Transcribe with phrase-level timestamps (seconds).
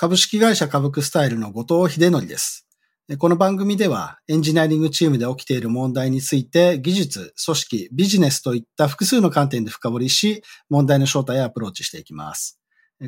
[0.00, 2.68] 株式会社株クスタイルの後藤秀則です。
[3.18, 12.60] この番組ではエンジニアリングチームで起きている問題について技術、組織、ビジネスといった複数の観点で深掘りし、問題の正体をアプローチしていきます。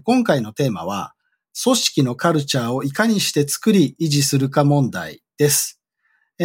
[0.03, 1.15] 今回のテーマは、
[1.63, 5.81] 組織のカルチャーをいかにして作り維持するか問題です。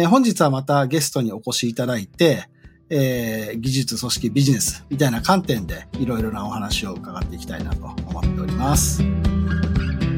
[0.08, 2.44] 本日はまたゲストにお越しいただいて、
[2.88, 9.02] えー、技術、組織、ビジネスみたいな観点でいろいろなお話を伺っていきたいなと思っております。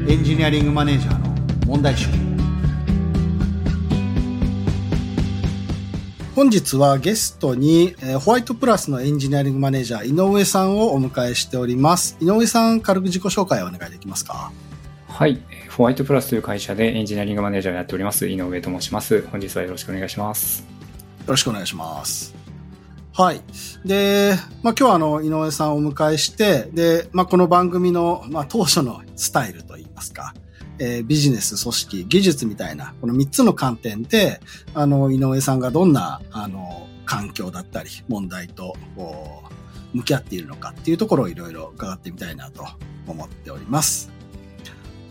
[0.07, 2.07] エンジニアリングマネージャーの問題集。
[6.35, 12.17] 本日はゲストに、えー、ホワイトプラスのエンジニアリングマネージャー井上さんをお迎えしております。
[12.21, 14.51] 井上さん、軽く自己紹介をお願いできますか？
[15.07, 15.41] はい。
[15.75, 19.27] ホワイトプラスという会社でエンジニアリングマネージャーをやっております井上と申します。
[19.27, 20.61] 本日はよろしくお願いします。
[20.61, 20.65] よ
[21.27, 22.38] ろしくお願いします。
[23.13, 23.41] はい。
[23.85, 30.33] で、まあ、今日はあの、井上さんをお迎えして、で、まあ、この番組の、まあ、当初のスタイルといいますか、
[30.77, 34.39] えー、ビジネス、組織、技術みたいな、この3つの観点で、
[34.73, 39.43] あの、井上さんがどんな、あの、環境だったり、問題と、こ
[39.93, 42.65] う、向き合っているのかっていうところをいろいろ伺ってみたいなと
[43.07, 44.18] 思っております。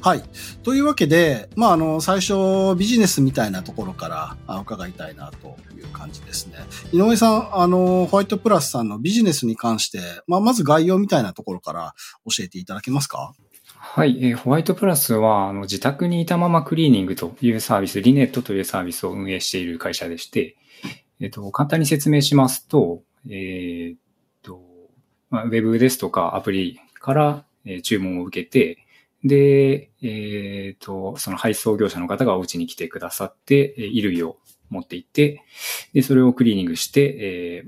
[0.00, 0.22] はい。
[0.62, 4.08] というわけで、まあ、あの、最初、ビジネスみたいなところか
[4.46, 6.55] ら伺いたいなという感じですね。
[6.92, 13.32] 井上さん、あの、ホワイトプラスさんのビジネスに関して、まあ、まず概要みたいなところから教えていただけますか？
[13.80, 20.56] はい、えー、ホワイトプラスは、あの、自宅にいたままクリーニングというサービス、リネットというサービスを運営している会社でして、
[21.20, 23.98] えっ、ー、と、簡単に説明しますと、えっ、
[24.42, 24.62] と、
[25.30, 28.78] まあ、ウェブですとかアプリから、えー、注文を受けて、
[29.24, 34.38] で、えっ、ー、と、その配送業者の方がお家に来てくださって、衣類を
[34.70, 35.44] 持って行って、
[35.92, 37.64] で、それをクリーニングして、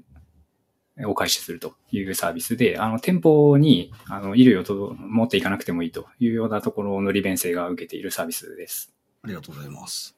[0.96, 8.92] えー、お返しするというサービスで、あの、店舗に、あの、衣類をと持っていかなくてもいいというようなところの利便性が受けているサービスです。
[9.22, 10.16] ありがとうございます。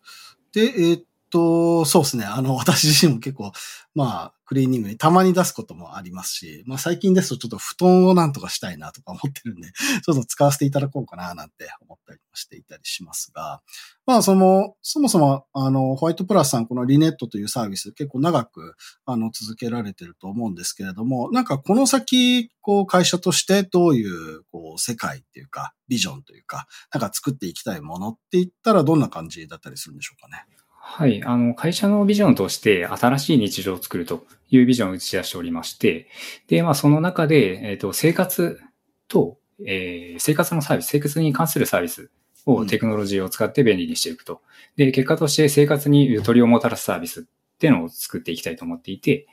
[0.52, 2.24] で、えー、っと、そうですね。
[2.24, 3.52] あの、 私自身も結構、
[3.94, 9.72] まあ、クリーニングにたまに出すこともありますし、まあ最近ですとちょっと布団をなんとかしたいなとか思ってるんで、
[10.04, 13.62] ちょっと使わせていただこうかななんて思ったりもしていたりしますが、
[14.04, 18.74] まあその、そもそも、あの、ホワイトプラスさん、このリネットというサービス結構長く、
[19.06, 30.44] あの、続けられてると思うんですけれども、なんかこの先、こう会社としてどういう、こう世界っていうか、ビジョンというか、なんか作っていきたいものって言ったらどんな感じだったりするんでしょうかね？
[30.84, 31.22] はい。
[31.24, 36.08] あの、会社のビジョンとして新しい日常を作るというビジョンを打ち出しておりまして、
[36.48, 38.60] で、まあ、その中で、えっ、ー、と、生活
[39.06, 42.10] と、えー、生活のサービス、生活に関するサービス
[42.46, 44.42] をテクノロジーを使って便利にしていくと。
[44.76, 47.24] で、結果として生活にゆとりをもたらすサービスっ
[47.58, 49.28] ていうのを作っていきたいと思っていて、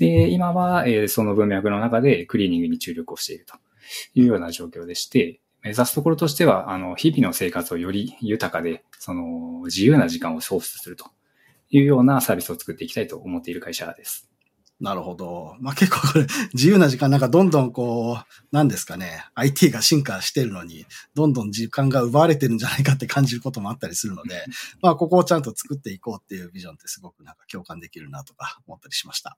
[0.00, 3.54] で、今は、えー、その文脈の中でクリーニングに注力をしていると
[4.14, 11.04] いうような状況でして、目指すところとしては、あの、日々の生活をより豊かで、その、自由な時間を創出すると
[11.68, 14.30] いうようなサービスを作っていきたいと思っている会社です。
[14.80, 15.56] なるほど。
[15.60, 24.42] まあ、結構これ、 自由な時間なんかどんどんこう、なんですかね、IT が進化してるのに、どんどん時間が奪われてるんじゃないかって感じることもあったりするので、
[24.80, 29.36] まあ、ここをちゃんと作っていこうっていうビジョンってすごくなんか共感できるなとか思ったりしました。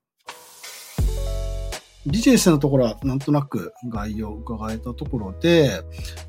[2.06, 5.82] ビジネスのところはなんとなく概要を伺えたところで、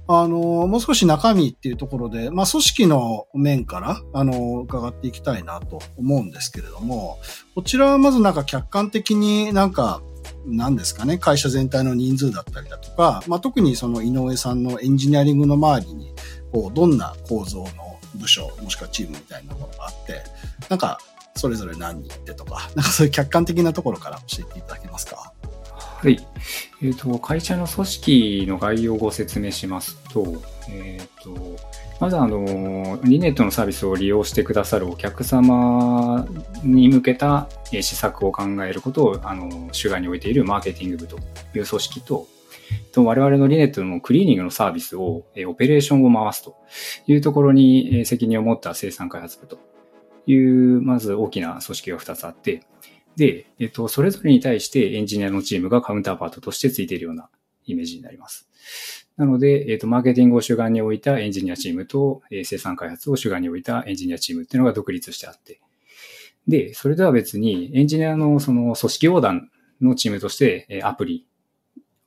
[0.07, 7.19] あの、もう少し中身っていうところで、まあ、組織の面から、あの、伺っていきたいなと思うんですけれども、
[7.55, 10.01] こちらはまずなんか客観的になんか、
[10.45, 16.13] 何ですかね、会社全体の人数だったりだとか、まあ、特にその井上さんのエンジニアリングの周りに、
[16.51, 17.69] こう、どんな構造の
[18.15, 20.21] 部署、もしくはチームみたいなものがあって、
[20.67, 20.99] なんか、
[21.35, 25.31] それぞれ何人ってとか、なんかそういう客観的なところから教えていただけますか？
[26.01, 26.17] はい。
[26.81, 31.55] えっ、ー、と、会社の組織の概要をご説明しますと、えっ、ー、と、
[31.99, 36.27] まずあの、リネットのサービスを利用してくださるお客様
[36.63, 41.17] に向けた施策を考えることを、あの、主眼に置いているマーケティング部と
[41.53, 42.25] いう組織と、
[42.93, 46.55] と我々のリネットのクリーニングのサービスを、オペレーションを回すと
[47.05, 49.59] いうところに責任を持った生産開発部と
[50.25, 52.63] いう、まず大きな組織が2つあって、
[53.15, 57.29] で、えっと、それぞれに対してエンジニアのチームがカウンターパートとしてついているような
[57.65, 58.49] イメージになります。
[59.17, 65.61] なので、えっと、マーケティングを主眼に置いたエンジニアチームと、えー、生産開発を主眼に置いたエンジニアチームっていうのが独立してあって、
[66.47, 71.27] で、それでは別にエンジニアのその組織横断のチームとして、えー、アプリ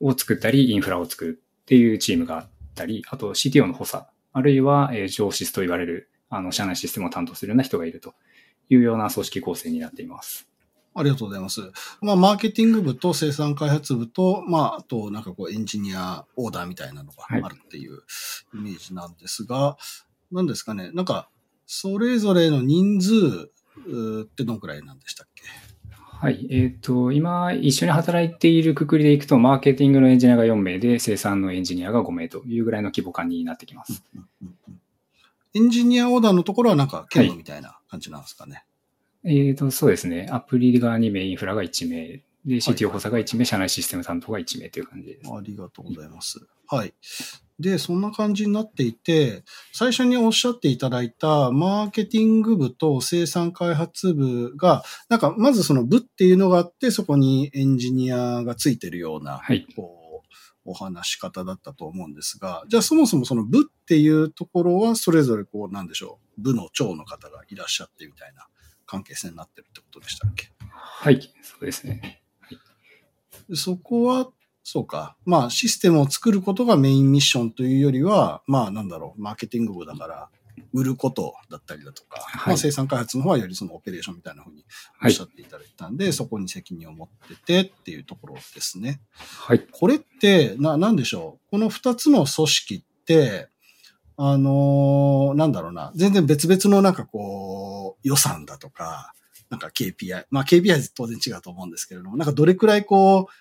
[0.00, 8.14] を作ったり、インフラを作るっていうチームがあったり、あと CTO の補佐、あるいは、えー、上司と言われる、あの、社内システムを担当するような人がいると
[8.68, 10.48] いうような組織構成になっています。
[10.94, 11.60] ありがとうございます。
[12.00, 18.02] まあ、マーケティング部と生産開発部と、まあ、あと、なんかこう、エンジニアオーダーみたいなのがあるっていう
[18.54, 19.76] イメージなんですが、
[20.30, 21.28] 何ですかね、なんか、
[21.66, 23.50] それぞれの人数
[24.22, 25.42] ってどのくらいなんでしたっけ？
[25.90, 26.46] はい。
[26.50, 34.04] えっ、ー、と、今、一緒に働いているくくりでいくと、マーケティングのエンジニアが4名で、生産のエンジニアが5名というぐらいの規模感になってきます。
[35.54, 38.52] エンジニアオーダーのところはなんか、兼務みたいな感じなんですかね。
[38.54, 38.64] はい
[39.24, 40.28] えっ、ー、と、そうですね。
[40.30, 45.30] アプリが2名、インフラが1名、で、CTO 補佐が1名、社内システム担当が1名という感じです。
[45.32, 46.46] ありがとうございます。
[46.66, 46.92] はい。
[47.58, 60.04] で、そんな感じになっていて、最初におっしゃっていただいたマーケティング部と生産開発部が、なんかまずその部っていうのがあって、そこにエンジニアがついてるような、はい、こう、
[60.66, 68.48] お話し方だったと思うんですが、じゃあそもそもその部っていうところはそれぞれこうなんでしょう、部の長の方がいらっしゃってみたいな
[68.94, 70.50] 関係性になってるってことでしたっけ？
[70.70, 72.22] はい、そうですね。
[72.40, 72.48] は
[73.50, 74.28] い、そこは、
[74.62, 75.16] そうか。
[75.24, 80.30] まあ、システムを作ることがメインミッションというよりは、まあ、なんだろう、マーケティング部だから、
[80.72, 84.64] 売ることだったりだとか、はい、まあ、生産開発の方はよりそのオペレーションみたいなふうに
[85.04, 89.00] おっしゃっていただいたんで、はい、そこに責任を持っててっていうところですね。
[89.16, 89.66] はい。
[89.70, 91.50] これって、な、なんでしょう？
[91.50, 93.48] この二つの組織って、
[94.16, 99.12] あのー、なんだろうな、全然別々のなんかこう、予算だとか、
[99.50, 103.32] なんか KPI、まあ KPI 当然違うと思うんですけれども、なんかどれくらいこう、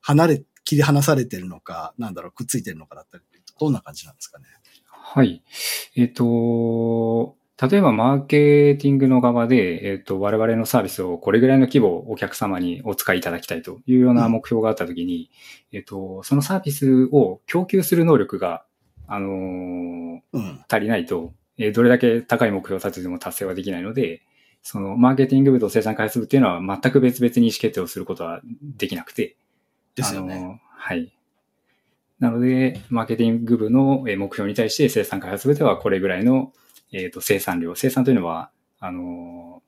[0.00, 3.24] 離れ、切り離されてるのか、なんだろう、くっついてるのかだったり、
[3.58, 4.44] どんな感じなんですかね？
[5.12, 5.42] はい。
[5.96, 15.30] えっ、ー、と、例えばマーケティングの側で、えっ、ー、と、我々のサービスをこれぐらいの規模お客様にお使いいただきたいというような目標があったときに、
[15.72, 18.64] うん、えっ、と、そのサービスを供給する能力が
[19.12, 24.22] あのーうん、足りないと、えー、どれだけ高い目標を立てても達成はできないので、
[24.62, 29.36] その、マーケティング部と生産開発部っていうのは全く別々に意思決定をすることはできなくて。
[29.96, 30.62] ですよね。
[30.70, 31.12] はい。
[32.20, 36.52] なので、マーケティング部の目標に対して生産開発部ではこれぐらいの、
[36.92, 37.74] えーと、生産量。
[37.74, 39.62] 生産というのは、あの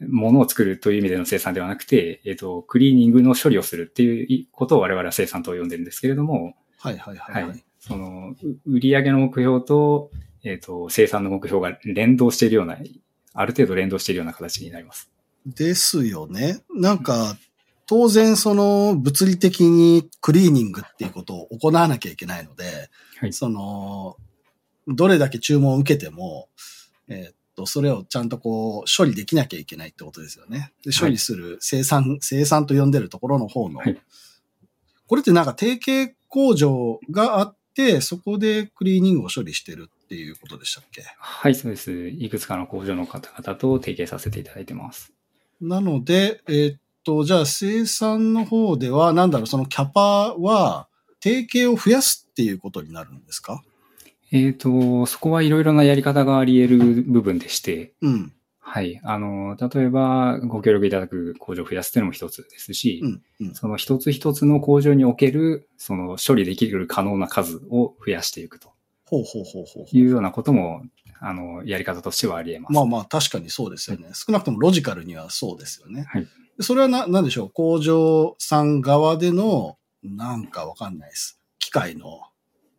[0.00, 8.36] ー、ものを作るという意味での生産ではなくて、えっ、ー、と、クリーニングの処理をするっていうことを我々は生産と呼んでるんですけれども、はいはいはい、はい、その、
[8.66, 10.10] 売上の目標と、
[10.44, 12.78] えっ、ー、と、生産の目標が連動しているような、
[13.34, 15.10] ある程度連動しているような形になります。
[15.46, 16.60] ですよね。
[16.74, 17.36] なんか、
[17.86, 22.64] 当然その物理的にクリーニングっていうことを行わなきゃいけないので、
[23.18, 24.16] はい、その、
[24.86, 26.48] どれだけ注文を受けても、
[27.08, 30.72] えー、っと、それをちゃんとこう処理できなきゃいけないってことですよね。
[30.84, 34.00] で処理する生産、はい、生産と呼んでるところの方の、はい、
[35.06, 37.56] これってなんか提携工場があっ、
[38.00, 41.02] そこでクリーニングを処理してるっていうことでしたっけ？
[41.18, 42.08] はい、そうです。
[42.08, 45.12] いくつかの工場の方々と提携させていただいてます。
[45.60, 50.88] なので、えー、っと、じゃあ生産の方では、なんだろう、そのキャパは、
[51.22, 53.62] 提携を増やすっていうことになるんですか？
[54.32, 58.32] えっ、と、そこはいろいろなやり方があり得る部分でして、うん。
[58.72, 59.00] はい。
[59.02, 68.68] あの、例えば、ご協力いただく工場を増やすっていうのも一つですし、うんうん、その一つ一つの工場における、その処理できる可能な数を増やしていくと。
[69.06, 69.86] ほうほうほうほう。
[69.90, 70.84] いうようなことも、
[71.18, 72.72] あの、やり方としてはあり得ます。
[72.74, 74.10] まあまあ、確かにそうですよね。
[74.12, 76.04] 少なくともロジカルにはそうですよね。
[76.08, 76.28] はい。
[76.60, 77.50] それはな、なんでしょう？
[77.50, 81.40] 工場さん側での、なんかわかんないです。
[81.58, 82.20] 機械の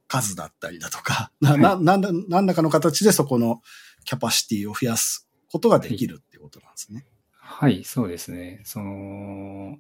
[0.08, 3.62] 数だったりだとか、な、な、なんだ、何らかの形でそこの
[4.06, 7.06] キャパシティを増やすことができるっていうことなんですね。
[7.34, 8.62] はい、そうですね。
[8.64, 9.78] その、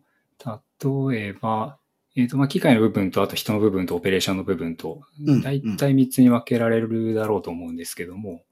[1.10, 1.78] 例えば、
[2.16, 5.02] えっ、ー、と、まあ、機械の部分と、あと人の部分とオペレーションの部分と、
[5.42, 8.44] だいたい3つに分けられるだろうと思うんですけども、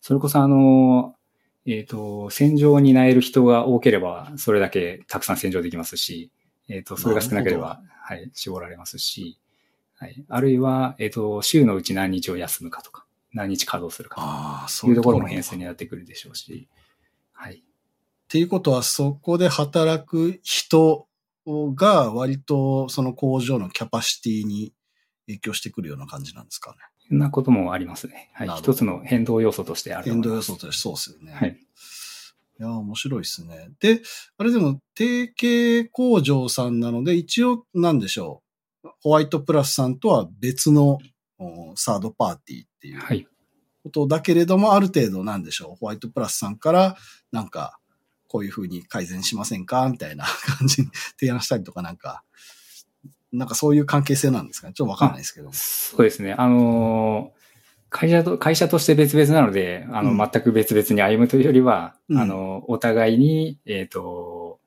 [0.00, 1.14] それこそあの、
[1.66, 6.30] えっ、ー、と、洗浄に担える人が多ければ、それだけたくさん洗浄できますし、
[6.68, 9.38] えっ、ー、と、それが少なければ、はい、絞られますし、
[9.96, 10.24] はい。
[10.28, 13.05] あるいは、えっ、と、週のうち何日を休むかとか、
[13.36, 16.68] 何日稼働するかというところも編成になってくるでしょうし。
[17.32, 17.56] はい。
[17.56, 17.60] っ
[18.28, 21.06] ていうことは、そこで働く人
[21.46, 24.72] が割とその工場のキャパシティに
[25.26, 26.76] 影響してくるような感じなんですかね。
[27.08, 28.30] そんなこともありますね。
[28.32, 28.48] はい。
[28.56, 31.32] 一つの変動要素としてある変動要素としてそうですよね。
[31.32, 31.58] はい。
[32.58, 33.68] いや、面白いですね。
[33.80, 34.00] で、
[34.38, 38.42] あれでも、提携工場さんなので、一応、なんでしょ
[38.82, 38.88] う。
[39.02, 40.98] ホワイトプラスさんとは別の
[41.76, 43.28] サードパーティーっていう
[43.82, 45.76] ことだけれども、ある程度なんでしょう。
[45.76, 46.96] ホワイトプラスさんから、
[47.32, 47.78] なんか、
[48.28, 49.88] こういうふうに改善しませんか？
[49.88, 50.24] みたいな
[50.58, 50.88] 感じに
[51.18, 52.24] 提案したりとか、なんか、
[53.32, 54.72] なんかそういう関係性なんですかね？
[54.74, 55.50] ちょっとわかんないですけど。
[55.52, 56.32] そうですね。
[56.32, 57.32] あの
[57.88, 64.58] 会社と、会社として別々なので、あの、うん全く別々に歩むというよりは、うんあの、お互いに、えっ、と、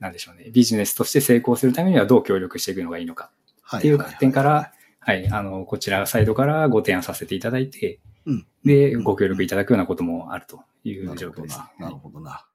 [0.00, 3.30] なんでしょうね、ビジネスとして成功するためにはどう協力していくのがいいのか
[3.62, 4.72] はっていう観点から、
[5.08, 11.56] はい、あの、こちらサイドからご提案させていただいて、うんで、うんご協力いただくようなこともあるというなるほど状況です。
[11.56, 11.70] な。
[11.78, 12.46] なるほどな。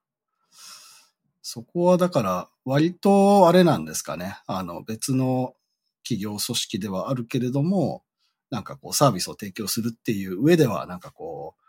[1.42, 4.38] そこはだから、割とあれなんですかね。
[4.46, 5.56] あの、別の
[6.04, 8.04] 企業組織ではあるけれども、
[8.52, 11.64] なんかこうサービスを提供するっていう上では、なんかこう、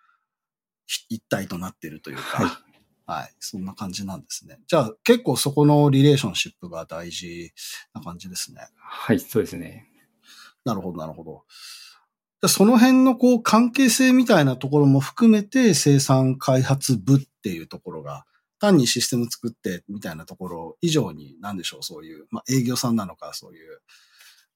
[0.85, 2.51] ひ一体となってるというか、はい
[3.07, 3.35] はい。
[3.41, 4.59] そんな感じなんですね。
[4.67, 7.55] じゃあ結構そこのリレーションシップが大事
[7.95, 8.69] な感じですね。
[8.77, 9.89] はい、そうですね。
[10.65, 11.43] なるほど、なるほど。
[12.43, 18.25] でその辺のこう関係性みたいなところも含めて生産開発部っていうところが、
[18.61, 23.81] 単にシステム作ってみたいなところ以上に、なんでしょう、そういう、まあ営業さんなのか、そういう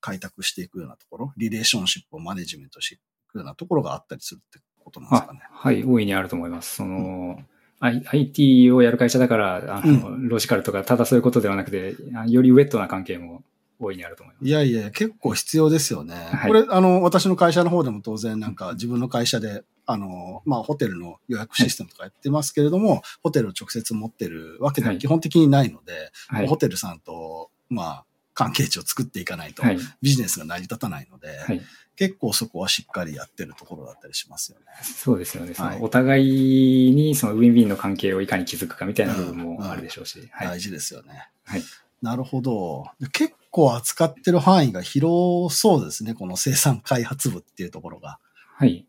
[0.00, 2.98] 開拓していくようなところ、リレーションシップをマネジメントしてい
[3.28, 5.40] くようなところがあったりするってことなんですあかね？
[5.50, 6.76] はい、大いにあると思います。
[6.76, 7.42] その、
[7.80, 13.42] I- IT をやる会社だから、あの、ロジカルとか、ただそういうことではなくて、あよりウェットな関係も
[13.78, 14.46] 大いにあると思います。
[14.46, 16.14] いやいや、結構必要ですよね。
[16.14, 26.56] はいこれ、あの、私の会社の方でも当然なんか自分の会社で、あの、まあ、ホテルの予約システムとかやってますけれども、ホテルを直接持ってるわけでは基本的にないので、はいホ。
[26.56, 28.04] テルさんと、まあ、
[28.34, 29.78] 関係値を作っていかないとはい。
[30.02, 31.60] ビジネスが成り立たないので、はい。
[31.96, 34.66] 結構そこはしっかりやってるところだったりしますよね。
[34.82, 35.54] そうですよね。
[35.54, 40.28] そはいのお互いにそのウィンウィンの関係をいかに築くかみたいな部分もあるでしょうし。
[40.30, 40.46] はい。
[40.46, 41.28] 大事ですよね。
[41.44, 41.62] はい
[42.02, 42.86] なるほど。
[43.00, 46.14] で結構扱ってる範囲が広そうですね。
[46.14, 48.18] この生産開発部っていうところが。
[48.54, 48.86] はい。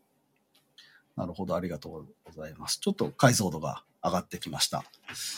[1.16, 1.54] なるほど。
[1.54, 2.78] ありがとうございます。
[2.80, 4.78] ちょっと解像度が上がってきました。
[4.78, 4.84] は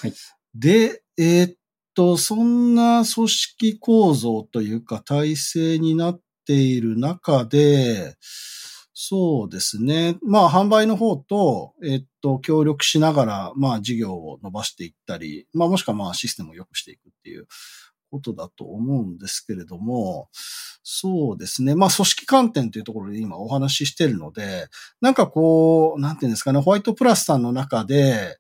[0.09, 0.12] い。
[0.55, 1.57] で、えーっ
[1.95, 8.17] と、そんな組織構造というか体制になっている中で、
[8.95, 10.19] そうですね。
[10.23, 17.47] まあ、販売の方と、えっと、協力しながら、まあ、事業を伸ばしていったり、まあ、もしくはまあ、システムを良くしていくっていう
[18.11, 20.29] ことだと思うんですけれども、
[20.83, 21.75] そうですね。
[21.75, 24.69] まあ、組織観点というところで今お話ししてるので、
[25.00, 28.38] なんかこう、なんていうんですかね、ホワイトプラスさんの中で、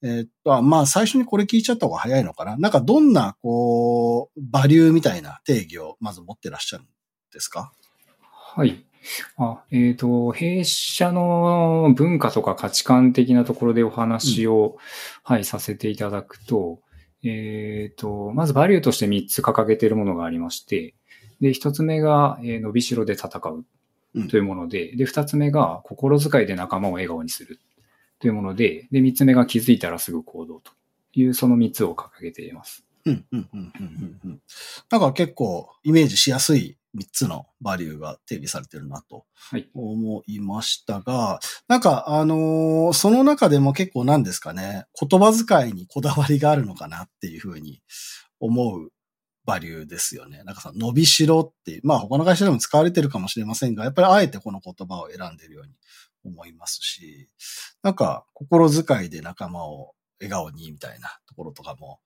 [0.00, 2.56] えーっと、まあ最初にこれ聞いちゃった方が早いのかな。
[2.56, 6.86] なんかどんな、こう、バリューみたいな定義をまず持ってらっしゃるん
[7.32, 7.72] ですか？
[8.20, 8.84] はい。
[9.36, 14.76] あ、えっ、と、弊社の文化とか価値観的なところでお話を、
[15.22, 16.80] はい、させていただくと、
[17.22, 20.94] えっ、と、まずバリューとして3つ掲げているものがありまして、
[21.40, 23.64] で、1つ目が、えー伸びしろで戦う
[24.14, 27.60] うんというもので、で、2つ目が心遣いで仲間を笑顔にする
[28.20, 30.72] というもので、で、3つ目が気づいたらすぐ行動と
[31.12, 32.84] いう、その3つを掲げています。
[33.04, 34.40] うん、うん、うん、うん、うんうん。
[34.90, 39.68] なんか結構イメージしやすい3つのバリューが定義されてるなとはい。
[39.74, 47.82] 思いましたが、なんかあのーその中でも結構なんですかね、言葉遣いにこだわりがあるのかなっていうふうに
[48.40, 48.90] 思う
[49.44, 50.42] バリューですよね。
[50.44, 55.72] なんかさ、伸びしろっていう、まあ他の会社でも使われてるかもしれませんが、やっぱりあえてこの言葉を選んでるように
[56.24, 57.28] 思いますし、
[57.82, 62.00] なんか心遣いで仲間を笑顔にみたいなところとかも、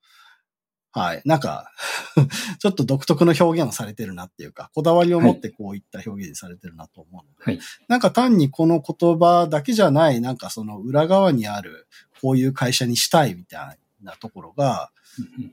[0.93, 1.21] はい。
[1.25, 1.71] なんか、
[2.59, 11.87] ちょっと独特の表現をされてるなっていうか、こだわりを持ってこういった表現されてるなと思うので、はいなんか単にこの言葉だけじゃない、なんかその裏側にある、
[12.21, 14.91] こういう会社にしたいみたいなところが、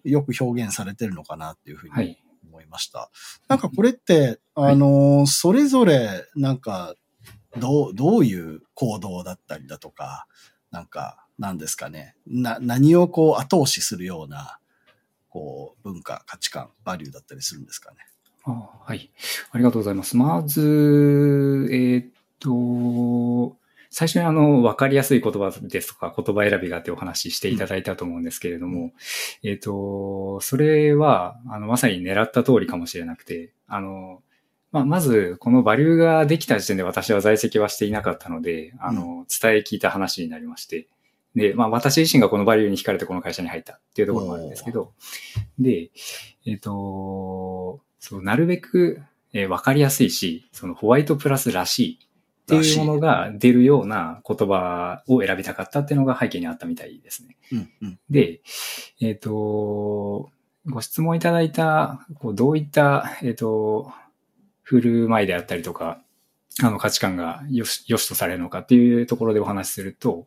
[0.05, 2.23] よく表現されてるのかなっていうふうにはい。
[2.51, 3.11] 思いました。
[3.49, 6.95] なんかこれって、あの、それぞれ、なんか、
[7.59, 10.27] どう、どういう行動だったりだとか、
[10.71, 12.15] なんか、なんですかね。
[12.27, 14.60] な、何をこう後押しするような、
[15.31, 17.97] こう、文化、価値観、バリューだったりするんですかね。
[18.45, 19.11] あはい。
[19.53, 20.17] ありがとうございます。
[20.17, 22.07] まず、えーっ
[22.39, 23.57] と、
[23.91, 28.93] 最初にあの、わかりやすい言葉ですとか、言葉選びがあってお話ししていただいたと思うんですけれども、
[29.43, 34.23] えーっと、それは、あの、まさに狙った通りかもしれなくて、あの、
[34.73, 40.87] まあ、まず、このバリューができた時点で私は在籍はしていなかったので、あの、伝え聞いた話になりまして、
[41.35, 44.93] で、まあ、私自身がこのバリューに惹かれてこの会社に入ったっていうところもあるんですけど、
[45.59, 45.91] で、
[46.47, 57.37] えっ、と、そう、なるべく、えーわかりやすいし、そのホワイトプラスらしいっていうものが出るような言葉を選びたかったっていうのが背景にあったみたいですね。
[57.53, 57.99] うん、うん。
[58.11, 58.41] で、
[59.01, 60.31] えっ、と、
[60.67, 63.93] ご質問いただいた、こうどういった、えっ、と、
[64.63, 66.03] 振る舞いであったりとか、
[66.63, 70.27] あの価値観がよし、よしとされるのかっていうところでお話しすると、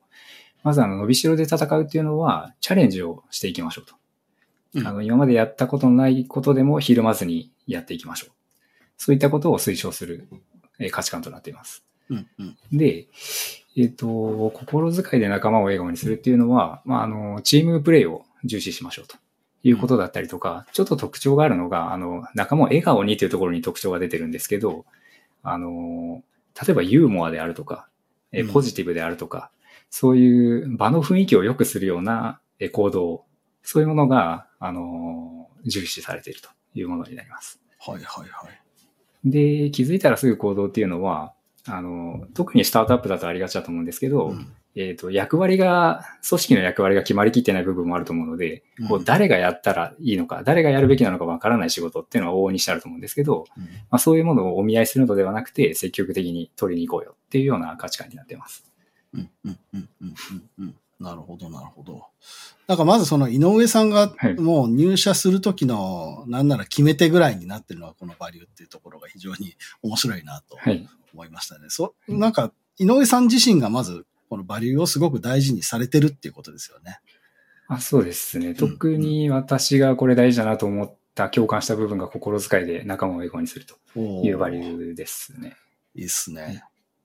[0.63, 3.95] まずあの、伸びしろで戦うっていうのは、チャレンジをしていきましょうと。
[4.75, 8.31] うんあの、今までやったことのないことでもひるまずにやっていきましょう。
[8.97, 10.27] そういったことを推奨する、
[10.79, 11.83] えー価値観となっています。
[12.09, 12.57] うんうん。
[12.71, 13.07] で、
[13.77, 19.17] えっ、と、心遣いで仲間を笑顔にするっていうのは、まあ、あの、チームプレイを重視しましょうと
[19.63, 24.85] いうことだったりとか、ちょっと特徴があるのが、あの、仲間を笑顔にというところに特徴が出てるんですけど、
[25.43, 26.23] あの、
[26.61, 27.87] 例えばユーモアであるとか、
[28.31, 29.51] えうんポジティブであるとか、
[29.95, 33.25] そういう場の雰囲気を良くするようなえ行動、
[33.61, 37.61] そういうものが、あの、重視されているというものになります。
[37.79, 39.29] はいはいはい。
[39.29, 41.33] で、気づいたらすぐ行動っていうのは、
[41.67, 58.72] あの、特にスタートアップだとありがちだと思うんですけど、うんえっ、と、役割が、組織の役割が決まりきってない部分もあると思うので、こううん誰がやったらいいのか、誰がやるべきなのかわからない仕事っていうのは往々にしてあると思うんですけど、うんまあ、そういうものをお見合いするのではなくて、積極的に取りに行こうよっていうような価値観になっています。
[59.13, 62.05] うんうんうんうんうんうんなるほど、なるほど。
[62.67, 70.87] なんかまずその井上さんがはいもう入社するときの、なんなら決め手ぐらいになってるのはこのバリューっていうところが非常に面白いなとはい。
[71.13, 71.65] 思いましたね。
[71.69, 76.99] そ、なんか井上さん自身がまずこのバリューをすごく大事にされてるっていうことですよね。
[77.67, 78.55] あそうですね。
[78.55, 85.55] 特に私がこれ大事だなと思った、共感した部分が心遣いで仲間を笑顔にするとおいうバリューですね。
[85.95, 86.63] いいっすね。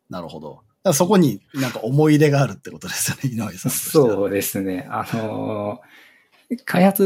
[0.08, 0.62] なるほど。
[0.94, 3.72] そこになんか思い入れがあるってことですよね、井上さん。
[3.72, 4.86] そうですね。
[4.90, 5.88] あのー
[6.64, 7.02] 開発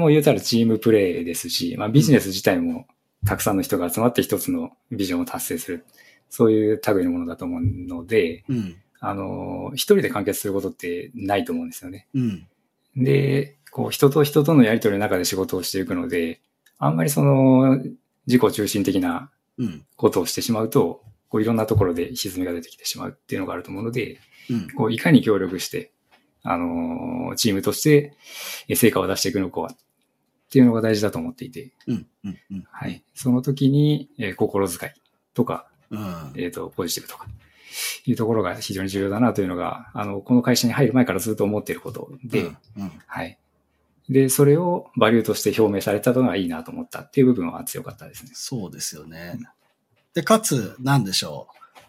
[0.00, 2.88] も言うたらチームプレイですし、まあビジネス自体も
[3.24, 5.84] たくさんの人が集まって一つのビジョンを達成する。
[6.28, 8.76] そういう類のものだと思うので、うん。
[8.98, 12.08] あのー一人で完結することってないと思うんですよね。
[12.14, 12.48] うん。
[12.96, 16.40] で、こう人と人とのやりとりの中で仕事をしていくので、
[16.78, 17.78] あんまりその
[18.26, 19.84] 自己中心的なうん。
[19.94, 24.18] ことをしてしまうと、こういろんなところで歪みが出てきてしまうっていうのがあると思うので、
[24.50, 24.70] うん。
[24.70, 25.92] こういかに協力して、
[26.42, 28.16] あのーチームとして
[28.68, 29.76] え成果を出していくのかっ
[30.50, 32.06] ていうのが大事だと思っていて、うん。
[32.24, 32.38] うん。
[32.50, 32.64] うん。
[32.70, 33.04] はい。
[33.14, 34.92] その時に、えー心遣い
[35.32, 36.32] とか、うん。
[36.36, 37.26] えっ、と、ポジティブとか、
[38.04, 42.56] いうところが非常に重要だなというのが、あの、この会社に入る前からずっと思っていることで、うん。
[42.78, 43.38] うんはい。
[44.08, 48.32] で、それをバリューとして表明されたのがいいなと思ったっていう部分は強かったですね。
[48.34, 49.38] そうですよね。
[50.14, 51.46] で、かつ、なんでしょ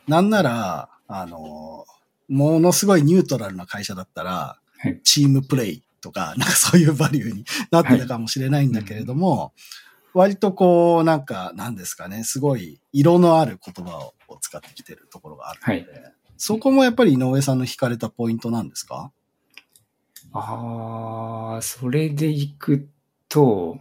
[0.07, 0.11] う。
[0.11, 1.85] なんなら、あの、
[2.29, 4.99] ものすごいニュートラルな会社だったら、はい。
[5.03, 9.53] チームプレイとか、 なんかそういうバリューに なってたかもしれないんだけれども、
[10.13, 19.11] 割とこう、なんか、なんですかね、すごい色のある言葉を使ってきてるところがあるので、そこもやっぱり井上さんの惹かれたポイントなんですか？
[20.33, 22.89] ああ、それでいく
[23.29, 23.77] と、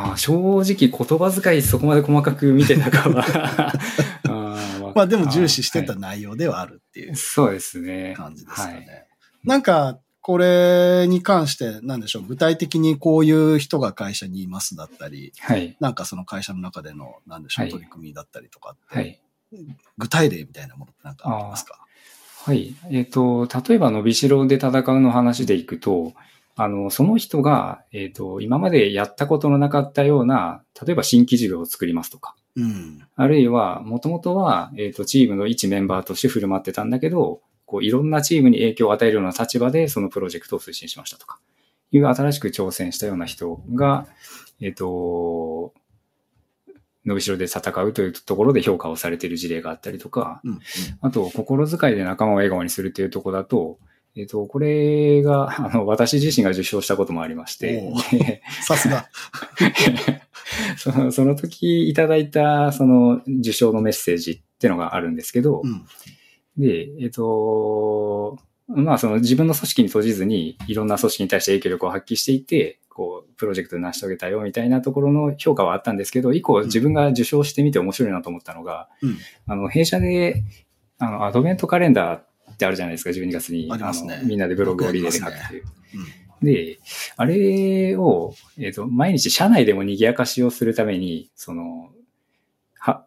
[0.00, 8.14] あー正直言葉遣いそこまで細かく見てた かはまあでも重視してたは内容ではあるっていういそうですね。
[8.16, 8.74] 感じですかね。
[8.74, 9.08] はい
[9.44, 15.76] なんか、これに関して、なんでしょう、具体的にこういう人が会社にいますだったり、はい。
[15.80, 19.20] なんかその会社の中での、なんでしょう、はい取り組みだったりとかって、はい。
[19.96, 21.78] 具体例みたいなものってなんかありますか？
[22.44, 22.74] はい。
[22.90, 26.12] えっ、と、例えば伸びしろで戦うの話でいくと、
[26.60, 33.06] あの、その人が、えっ、と、今までやったことのなかったような、例えば新規事業を作りますとか、うん。
[33.14, 41.38] あるいは、もともとは、えっ、と、チームの一メンバーとして振る舞ってたんだけど、こう、いろんなチームに影響を与えるような立場で、そのプロジェクトを推進しましたとか、
[41.92, 44.08] いう新しく挑戦したような人が、
[44.60, 45.74] えっ、と、
[47.06, 50.58] 伸びしろで戦うというところで評価をされている事例があったりとか、うん。
[51.02, 53.78] あと、心遣いで仲間を笑顔にするっていうところだと、
[54.18, 57.92] えっ、と、これが、 あの、私自身が受賞したこともありまして
[58.66, 59.08] さすが。
[60.76, 65.84] そのその時いただいた、その受賞のメッセージっていうのがあるんですけど、うん。
[66.56, 79.16] で、えっ、と、まあその自分の組織に閉じずにいろんな組織に対して影響力を発揮していて、こう、プロジェクトで成し遂げたよみたいなところの評価はあったんですけど、以降自分が受賞してみて面白いなと思ったのが、うん。
[79.46, 80.42] あの、弊社で、
[80.98, 82.28] あの、アドベントカレンダーっ
[82.58, 83.68] てあるじゃないですか、12月に。
[83.72, 85.64] ありますねのみんなでブログをリレーで書くっていう。
[85.94, 86.46] うん。
[86.46, 86.78] で、
[87.16, 91.90] あれを、えっ、と、毎日社内でも賑やかしをするために、その、
[92.78, 93.06] は、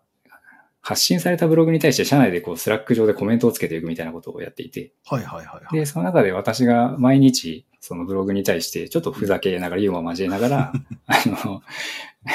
[0.81, 5.75] 発信されたブログに対して社内でこう、スラック上でコメントをつけていくみたいなことをやっていて、はいはいはいはい。
[5.75, 10.73] で、その中で私が毎日、そのブログに対して、ちょっとふざけながら、ユーモア交えながら、
[11.07, 11.61] あの、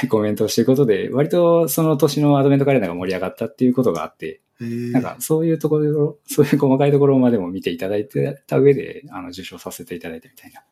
[0.08, 10.62] コメントをしていくことで、割とその年のアドベントカレンダーが盛り上がったっていうことがあって、なんかそういうところ、そういう細かいところまでも見ていただいてた上で、あの、受賞させていただいてみたいな、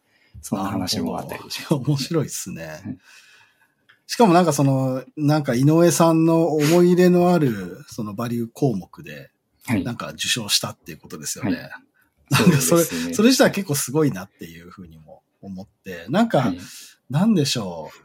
[0.40, 2.98] そんな話もあったりし 面白いですねうん。
[4.06, 9.30] しかもなんかその、なんか井上さんの思い入れのある、そのバリュー項目で、
[9.66, 9.84] はい。
[9.84, 11.56] なんか受賞したっていうことですよね。
[11.56, 11.70] はい
[12.30, 16.58] なんかそれ、そねそれ自体結構すごいなっていうふうにも思って、なんか、はい
[17.10, 18.03] なんでしょう。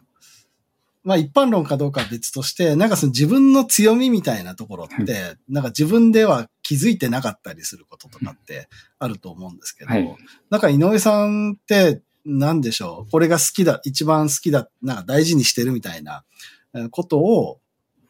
[1.09, 8.69] まあ一般論かどうかは別として、なんかその自分の強みみたいなところって、なんか自分では気づいてなかったりすることとかって
[8.99, 10.15] あると思うんですけど、はい。
[10.51, 16.23] なんか井上さんって、なんでしょう、これが好きだ、一番好きだ、なんか大事にしてるみたいな
[16.75, 17.59] えーことを、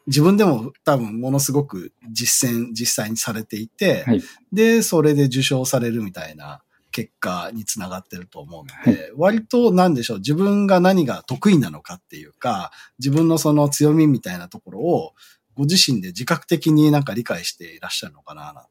[0.06, 4.22] 自分でも多分ものすごく実践、実際にされていて、はい。
[4.52, 6.62] で、それで受賞されるみたいな
[7.00, 15.14] 結果につながってると思うので、割となんでしょう、自分が何が得意なのかっていうか、自分のその強みみたいなところを、
[15.54, 18.66] ご自身で自覚的になんか理解していらっしゃるのかな、な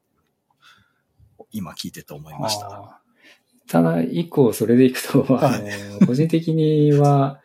[1.50, 3.00] 今聞いてて思いました。
[3.66, 7.40] ただ、一個それでいくと、はいあの個人的には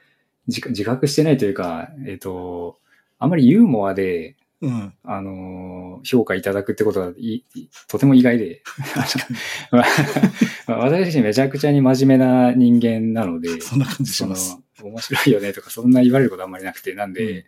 [0.48, 2.78] 自自覚してないというか、えっ、と、
[3.18, 4.94] あまりユーモアで、うん。
[5.04, 7.44] あの、評価いただくってことがい
[7.88, 8.64] とても意外で、
[10.68, 17.44] 私自身めちゃくちゃに真面目な人間なので、そんな感じしそのます。、面白いよねとか、そんな言われることあんまりなくて、なんで、うん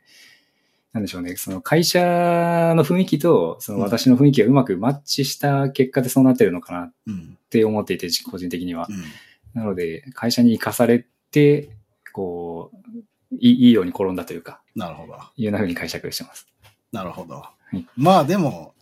[0.94, 2.00] なんでしょうね、その会社
[2.76, 7.38] の雰囲気と、その私の雰囲気がうまくマッチした結果でそうなってるのかなっうん。
[7.52, 8.94] て思っていて、個人的にはう。
[8.94, 9.04] ん。
[9.54, 11.70] なので、会社に生かされて、
[12.14, 15.14] こう、いいいいように転んだというか、なるほど。
[15.36, 16.48] いうように解釈してます。
[16.98, 17.44] なるほど。
[17.74, 18.74] いまあでも、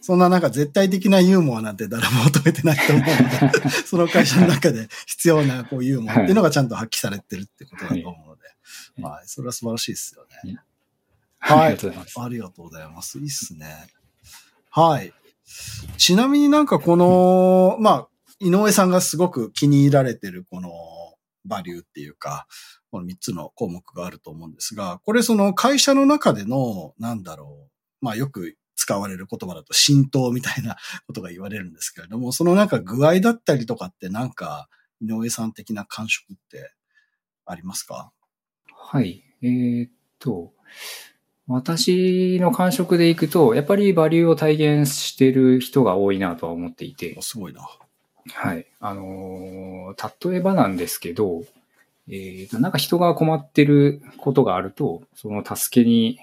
[0.00, 8.42] そんななんか絶対的なユーモアなんて誰も求めてないと思うので、 その会社の中で必要なこうユーモアっていうのがちゃんと発揮されてるってことだと思うので、
[8.98, 10.60] いまあそれは素晴らしいですよね。
[11.40, 12.20] ありがとうございます。
[12.20, 13.18] ありがとうございます。
[13.18, 13.86] いいっすね。
[14.70, 15.12] はい。
[15.98, 18.08] ちなみになんかこの、まあ、
[18.40, 20.70] 井上さんがすごく気に入られてるこの
[21.44, 22.46] バリューっていうか、
[22.94, 27.66] この3つの項目があると思うんですが、これその会社の中での、なんだろ
[28.00, 30.76] う、まあよく使われる言葉だと浸透みたいな
[31.08, 34.68] ことが言われるんですけれども、そのなんか具合だったりとかってなんか
[35.00, 36.72] 井上さん的な感触って
[37.46, 38.12] ありますか？
[38.72, 39.24] はい。
[39.42, 40.52] えーっと、
[41.48, 47.68] 私の感触でいくと、やっぱりバリューを体現してる人が多いなとは思っていてお、すごいな。
[48.32, 48.66] はい。
[48.78, 51.42] あのー例えばなんですけど、
[52.08, 56.18] えーと、なんか人が困ってることがあると、その助けに、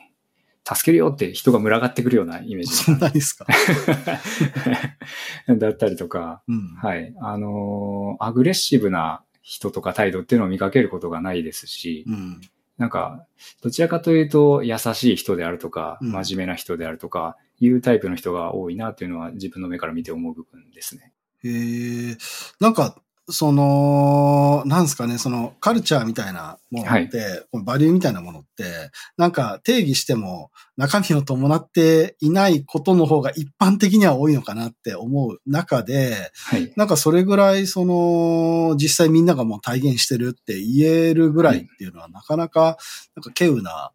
[0.64, 3.48] 助けるよって人が群がってくるようなイメージそんなにですか？
[5.58, 6.76] だったりとか、うん。
[6.76, 7.14] はい。
[7.20, 12.42] あのーアグレッシブな人とか態度っていうのを見かけることがないですし、うん。
[12.78, 13.26] なんか、
[13.64, 21.12] どちらかというと優しい人であるとか、うん真面目な人であるとか、いうタイプの人が多いなっていうのは自分の目から見て思う部分ですね。
[21.44, 22.18] へえ、
[22.60, 36.72] なんか、その、なんですかね、そのカルチャーみたいなものって、このバリューみたいなものって、なんか定義しても中身を伴っていないことの方が一般的には多いのかなって思う中で、はい。
[36.76, 42.78] なんかそれぐらいその、実際みんながもう体現してるって言えるぐらいっていうのはなかなか、
[43.16, 43.92] なんか稀有な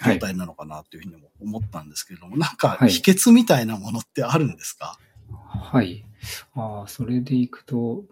[0.00, 0.14] はい。
[0.14, 4.96] 状態なのかなっていうふうにも思ったんですけれども、なんかはい秘訣みたいなものってあるんですか、
[5.28, 6.04] はい。
[6.54, 8.04] ああ、それでいくと、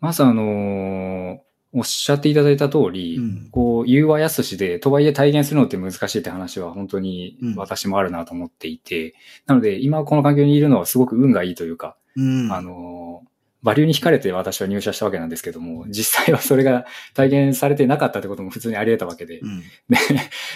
[0.00, 1.38] まずあのー
[1.72, 9.14] おっしゃっていただいた通り、うんこう、言うはやすしで、とはいえ体現するのって難しいって話は本当にうん私もあるなと思っていて、
[9.46, 12.52] なので今この環境にいるのはすごく運がいいというか、うん。
[12.52, 13.30] あのー
[13.62, 19.60] バリューに惹かれて私は入社したわけなんですけども、実際はそれが体現されてなかったってことも普通にあり得たわけで、うん。
[19.88, 19.96] で、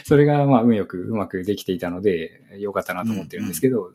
[0.04, 3.92] それがまあ運よくうまくできていたので、良かったなと思ってるんですけど、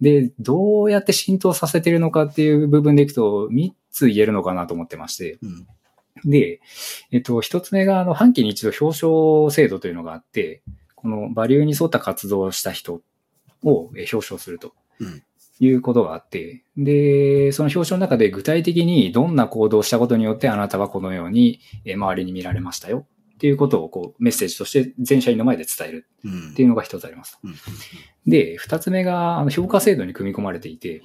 [0.00, 6.30] で、どうやって浸透させてるのかっていう部分でいくと、3つ言えるのかなと思ってまして、うん。
[6.30, 6.60] で、
[7.10, 10.62] えっと、1つ目が、あの、半期に一度表彰制度というのがあって、
[10.94, 13.00] このバリューに沿った活動をした人
[13.62, 15.22] をえ表彰するとうん
[15.58, 26.50] いうことがあって、で、その表彰の中で具体的にどんな行動をしたことによってあなたはこのようにえ周りに見られましたよっていうことをこうメッセージとして全社員の前で伝えるうん。
[26.52, 27.38] っていうのが一つあります。
[27.42, 27.54] うん
[28.26, 31.02] で、二つ目が、あの、評価制度に組み込まれていて、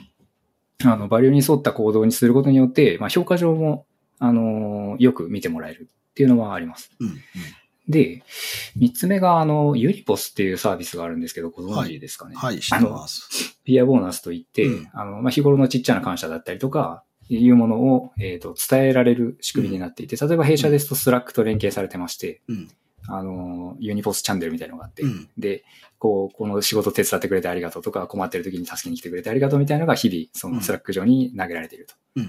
[0.84, 3.86] あの、バリューに沿った行動にすることによって、まあ、評価上も、
[4.18, 6.92] あの、よく見てもらえるっていうのはあります。
[7.00, 7.10] うん。
[7.98, 8.04] うん。
[8.04, 8.24] で、
[8.76, 12.36] 三つ目が、あの、ユニポスっていうサービスがあるんですけど、ご存知ですかね？
[12.36, 13.60] はい、知ってます。
[13.64, 22.68] ピアボーナスといって、うんあの、まあ、日頃のちっちゃな感謝だったりとか、いうものを、えっ、と、伝えられる仕組みになっていて、例えば弊社ですとスラックと連携されてまして、うん。
[23.08, 25.30] あの、ユニポスチャンネルみたいなのがあって、うん。
[25.38, 25.64] で、
[25.98, 31.88] こう、この仕事手伝ってくれてありがとうとか、困ってる時に助けに来てくれてありがとうみたいなのが日々、そのスラック上に投げられている。
[31.88, 32.22] と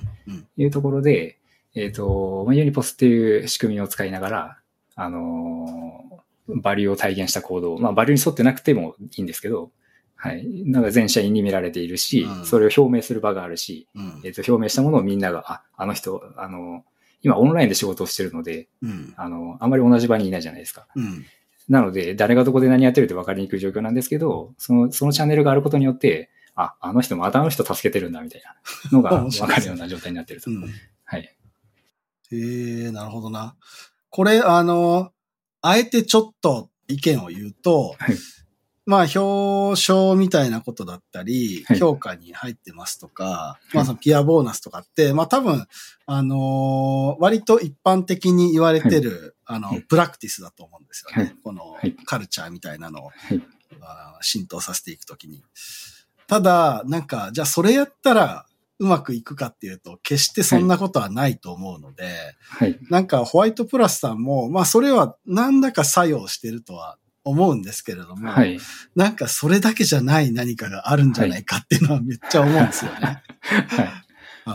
[0.57, 1.41] いうところで、
[1.75, 4.59] えっ、と、まあユニポスっていう仕組みを使いながら、
[4.95, 9.71] あのーバリューを体現した行動、まあ、バリューに沿ってなくてもいいんですけど、
[10.17, 10.45] はい。
[10.67, 16.85] なんか全社員に見られているし、うんそれを表明する場があるし、うんえっ、と、表明したものをみんなが、あ、あの人、あの、
[17.23, 19.15] 今オンラインで仕事をしてるので、うん。
[19.17, 20.87] あの、あんまり同じ場にいないじゃないですか。
[20.95, 21.25] うん。
[21.69, 28.55] なので、誰がどこで何やってるって分かりにくい状況なんですけど、その、そのチャンネルがあることによって、あ、あの人またあの人助けてるんだみたいな
[28.93, 30.51] のが 分かるような状態になってると。
[30.51, 30.69] うん。
[31.05, 31.35] はい。
[32.31, 32.37] へ
[32.89, 33.57] え、なるほどな。
[34.13, 35.11] これ、あの、
[35.63, 38.17] あえてちょっと意見を言うと、はい。
[38.85, 41.79] まあ、表彰みたいなことだったり、はい。
[41.79, 43.77] 評価に入ってますとか、い。
[43.77, 45.67] まあ、そのピアボーナスとかって、まあ、多分、
[46.05, 51.25] あのー割と一般的に言われてる、あのはい、プラクティスだと思うんですよね。
[51.25, 51.37] はい。
[51.43, 51.97] このはい。
[52.05, 53.11] カルチャーみたいなのを、
[54.21, 55.43] 浸透させていくときに。
[56.27, 58.45] ただ、なんか、じゃあそれやったら
[58.83, 62.05] うまくいくかっていうと、決してそんなことはないと思うので、
[62.41, 62.77] はい。
[62.91, 68.59] なんかホワイトプラスさんも、まあそれは何だか作用してるとは思うんですけれども、はい。
[68.97, 73.23] なんかそれだけじない何かがあるんじゃないかっていうのはめっちゃ思うんですよね。
[73.69, 73.89] はい。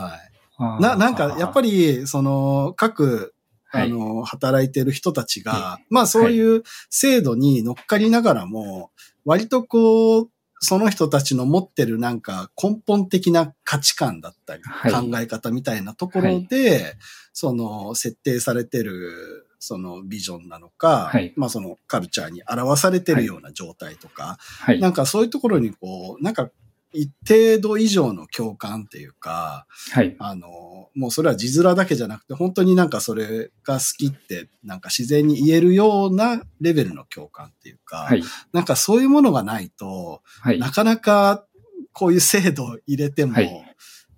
[0.59, 0.81] はい。
[0.81, 3.33] な、なんかやっぱり、り、その、各、
[3.69, 8.91] はいあの、働いてる人たちが、まあそういう制度に乗っかりながらも、
[9.23, 14.91] 割とこう、その人たちの持ってるなんか根本的な価値観だったり、はい。
[14.91, 16.95] 考え方みたいなところで、
[17.33, 21.33] その設定されてる、そのビジョンなのか、はい。
[21.35, 24.79] まあそのカルチャーに表されてるような状態とか、はい。
[24.79, 26.49] なんかそういうところにこう、なんか
[26.93, 30.15] 一定度以上の共感っていうか、はい。
[30.19, 38.23] あの、もうそれは字面だけじゃなくて、本当になんかそれが好きって、なんか自然に言えるようなレベルの共感っていうか、はい。
[38.53, 40.59] なんかそういうものがないと、はい。
[40.59, 41.45] なかなか
[41.91, 43.63] こういう制度を入れても、はい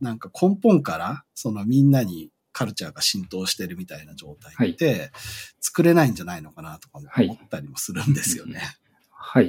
[0.01, 5.12] なんか根本から、そのみんなにカルチャーが浸透してるみたいな状態って、
[5.60, 8.60] 作れないんじゃないのかなとかも思ったりもするんですよね。
[8.60, 8.67] はい。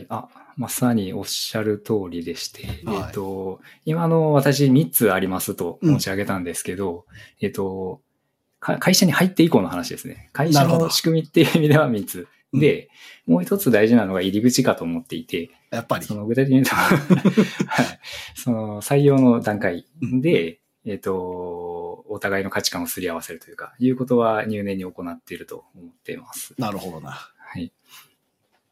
[0.08, 7.06] あ、まさにおっしゃる通りでして、はいえっ、と、今の私3つありますと申し上げたんですけど、
[7.40, 8.02] えっ、と、
[8.58, 10.28] か会社に入って以降の話ですね。
[10.32, 12.28] 会社の仕組みっていう意味では3つ。
[12.52, 12.90] で、
[13.26, 16.14] もう一つ大事なのが入り口かと思っていて、やっぱりそ。
[16.14, 16.74] の具体的に言うと、
[17.66, 18.00] はい、
[18.34, 19.86] その採用の段階
[20.20, 26.54] で、えっ、と、お互いの価値観をすり合わせるというか、いうことは入念に行っていると思っています。
[26.58, 27.30] なるほどな。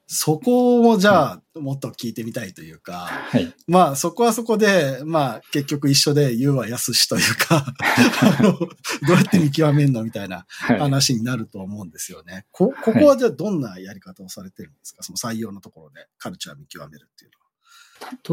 [0.08, 0.14] はい。
[0.14, 3.52] そこもじゃあ、もっと聞いてみたいというか、はい。
[3.66, 7.66] まあそこはそこで、まあ結局一緒で言うは安しというか、
[8.22, 8.66] あのど
[9.10, 10.78] うやって見極めるのみたいなはい。
[10.78, 12.46] 話になると思うんですよね。
[12.50, 15.02] こ、ここはじゃあどんなやり方をされてるんですか？
[15.02, 17.30] その採用のところでカルチャー見極めるっていう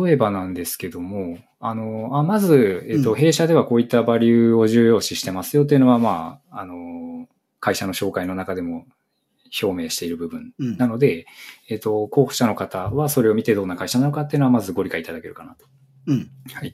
[0.06, 7.28] 例えばなんですけども、あの、あまず、えっ、と、うん弊社ではこういったバリューを重要視してますよっていうのは、まあ、あの、
[7.60, 8.86] 会社の紹介の中でも
[9.62, 10.72] 表明している部分のは。
[10.72, 10.78] うん。
[10.78, 11.26] なので、
[11.70, 15.66] えっ、と、候補者の方はそれを見てどんな会社なのかっていうのはまずご理解いただけるかなと。
[16.08, 16.30] うん。
[16.54, 16.74] はい。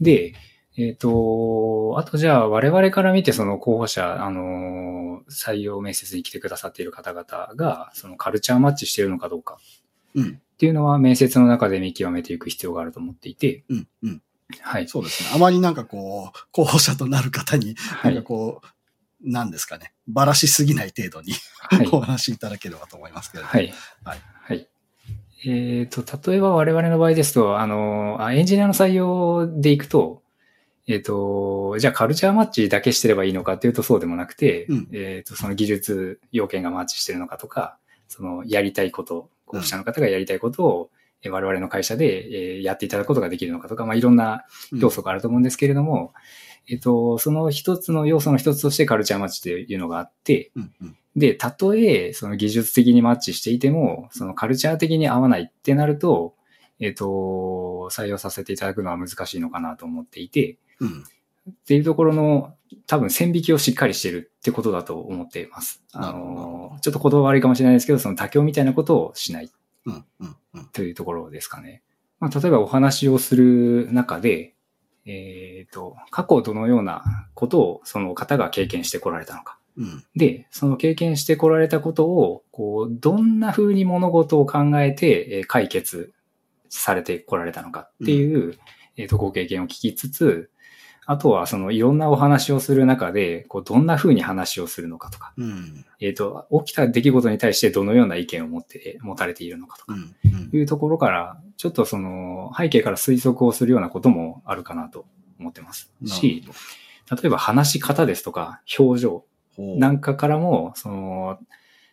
[0.00, 0.34] で、
[0.76, 7.24] えっ、と、あとじゃあ我々から見てその候補者、あの、採用面接に来てくださっている方々
[7.56, 9.58] が、そのカルチャーマッチしているのかどうか
[10.14, 10.40] うん。
[10.54, 13.88] っていうのは面接の中で見極めていく必要があると思っていて、うん。
[14.02, 14.22] うん。
[14.60, 14.88] はい。
[14.88, 15.30] そうですね。
[15.34, 18.66] あまりなんかこう、候補者となる方に、はないんかこう、
[19.22, 19.92] なんですかね。
[20.08, 21.88] ばらしすぎない程度にはい。
[21.92, 23.52] お話しいただければと思いますけれども。
[23.52, 23.72] はい。
[24.04, 24.68] はいはい。
[25.46, 30.22] えっ、と、例えば我々の場合ですと、あの、あエンジニアの採用でいくと、
[30.86, 37.78] えっ、と、じゃあカルチャーマッチだけしてればいいのかっていうとそうでもなくて、うんえっ、と、その技術要件がマッチしてるのかとか、
[38.08, 40.90] そのやりたいこと、候補者の方がやりたいことを、
[41.22, 46.12] え我々の会社で、えーやっていただくことができるのかとか、まあ、いろんな要素があると思うんですけれども、
[46.70, 50.72] えっ、と、その一つの要素の一つとしてカルチャーマッチっていうのがあって、うん。
[50.80, 50.96] うん。
[51.16, 56.34] で、たとえ、その技術的にマッチしていても、そのカルチャー的に合わないってなると、
[56.78, 61.04] えっ、と、採用させていただくのは難しいのかなと思っていて、うん。
[61.50, 62.54] っていうところの
[62.86, 65.82] 多分線引きをしっかりしてるってことだと思っています。
[65.92, 69.50] あの、ちょっと言葉悪いかもしれないですけど、その妥協みたいなことをしない。
[70.72, 71.82] というところですかね。
[72.20, 74.54] まあ、例えばお話をする中で、
[75.06, 77.02] えっ、と、過去どのような
[77.34, 79.58] ことをその方が経験してこられたのか。
[79.76, 80.04] うん。
[80.14, 86.12] で、その経験してこられたことを、こう、どんな風に物事を考えてえー解決
[86.68, 88.58] されてこられたのかっていう、
[88.96, 90.50] えっ、と、ご経験を聞きつつ、
[91.06, 95.84] あとはそのいろんなお話をする中で、こう、どんな風に話をするのかとか、うん。
[95.98, 100.14] えっ、と、起きた出来事に対してどのような意見を持って、持たれているのかとか、うん。
[100.24, 100.50] うん。
[100.52, 105.06] いうところから、ちょっとその背景から推測をするようなこともあるかなと
[105.38, 105.92] 思ってます。
[106.04, 106.44] し、
[107.10, 109.24] 例えば話し方ですとか、表情。
[109.58, 111.38] なんかからも、その、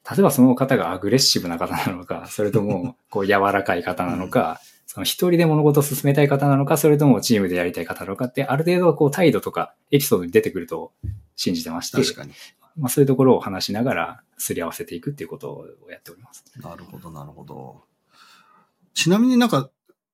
[0.09, 10.93] 例えばその方がアグレッシブな方なのか、それとも、こう柔らかい方なのか、その一人で物事を進めたい方なのか、それともチームでやりたい方なのかって、ある程度こう態度とかエピソードに出てくると
[11.35, 12.31] 信じてまして、確かに。
[12.77, 16.45] まあ、そういうところを話しながらすり合わせていくっていうことをやっております。
[16.57, 17.83] なるほど、なるほど。
[18.93, 19.69] ちなみになんか、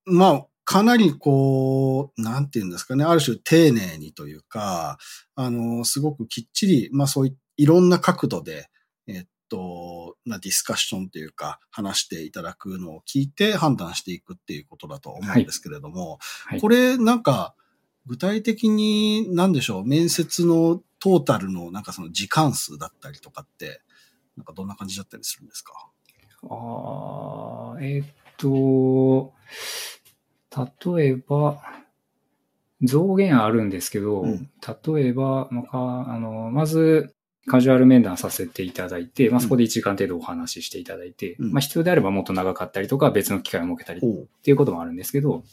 [0.06, 4.98] まあ、かなりこう、なんていうんですかね、ある種丁寧にというか、
[5.36, 8.70] あの、すごくきっちり、まあそういいろんな角度で、
[9.08, 16.62] えっと、なディスカッションというか、話していただくのを聞いて判断していくっていうことだと思うんですけれども、はい。
[16.62, 17.54] これなんか、
[18.06, 23.82] 具体的に何でしょう、面接のトータルのなんかその時間数だったりとかって、
[24.36, 25.74] なんかどんな感じだったりするんですか？
[26.50, 29.34] ああ、えーっと、
[30.96, 31.62] 例えば、
[32.82, 34.50] 増減あるんですけど、うん。
[34.96, 44.26] 例えば、まあかあの、まず、カジュアル面談させていただいて、まあ、そこで1時間程度お話ししていただいて、うんまあ、必要であればもっと長かったりとか、別の機会を設けたりっ。
[44.44, 45.44] ていうこともあるんですけど、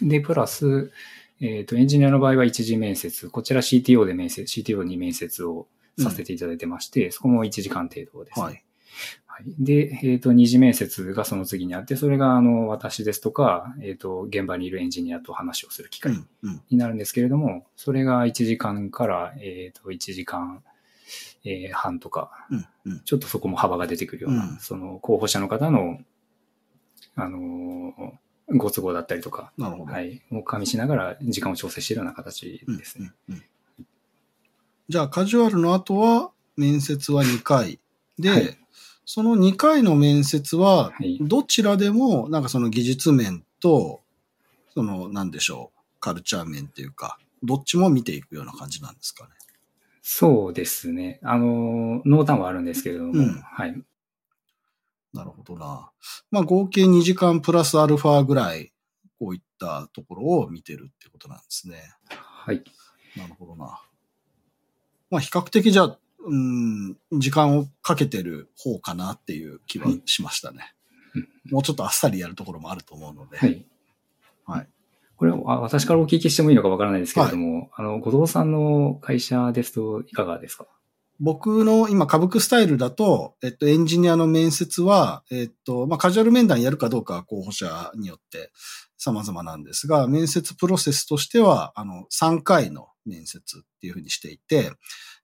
[0.00, 0.92] で、プラス、
[1.40, 8.44] えっ、と、エンジニアの場合は一次面接、こちら CTO で面接、CTO に面接をさせていただいてまして、そこも1時間程度ですね。
[8.44, 8.64] はい。
[9.26, 9.44] はい。
[9.58, 16.62] で、えっ、と、二次面接がその次にあって、それが、あの、私ですとか、えっ、と、現場にいるエンジニアと話をする機会うん、うん。
[16.70, 20.62] になるんですけれども、それが1時間から、えっ、と、1時間、
[21.44, 23.00] えー半とか、うん、うん。
[23.00, 25.98] ちょっとそこも幅が出てくるような、うんその候補者の方の、
[27.16, 28.12] あのー
[28.56, 29.92] ご都合だったりとか、なるほど。
[29.92, 33.12] はい、を加味しながら時間を調整しているような形うんですね。
[33.28, 33.44] うんうん
[34.88, 37.78] じゃあ、カジュアルの後は、面接は2回。
[38.18, 38.56] で、はい
[39.12, 44.02] その2回の面接ははい、どちらでも、なんかその技術面と、
[44.72, 49.30] その、なんでしょう、カルチャー面っていうか、どっちも見ていくような感じなんですかね。
[50.12, 51.20] そうですね。
[51.22, 53.80] あのー、濃淡はあるんですけれども、うんはい。
[55.14, 55.92] なるほどな。
[56.32, 58.72] まあ、合計2時間プラスアルファぐらい、
[59.20, 61.94] こういったところを見てるってことなんですね。
[62.08, 62.64] はい。
[63.16, 63.80] なるほどな。
[65.10, 70.74] まあ、比較的じゃあ、うん、時間をかけてる方かなっていう気はしましたね。
[71.52, 73.38] もうちょっとあっさりやるところもあると思うので。
[73.38, 73.50] はい。
[73.50, 73.64] はい。
[75.20, 80.66] これ、あ私からお聞きしてもいいのかわからないですけれども、あの、後藤さんの会社ですといかがですか？
[81.20, 88.50] 僕の今、株クスタイルだと、えっと、エンジニアの面接は、えっと、まあ、カジュアル面談やるかどうかは候補者によって
[88.96, 94.70] 様々なんですが、面接プロセスとしては、あの、3回の面接っていうふうにしていて、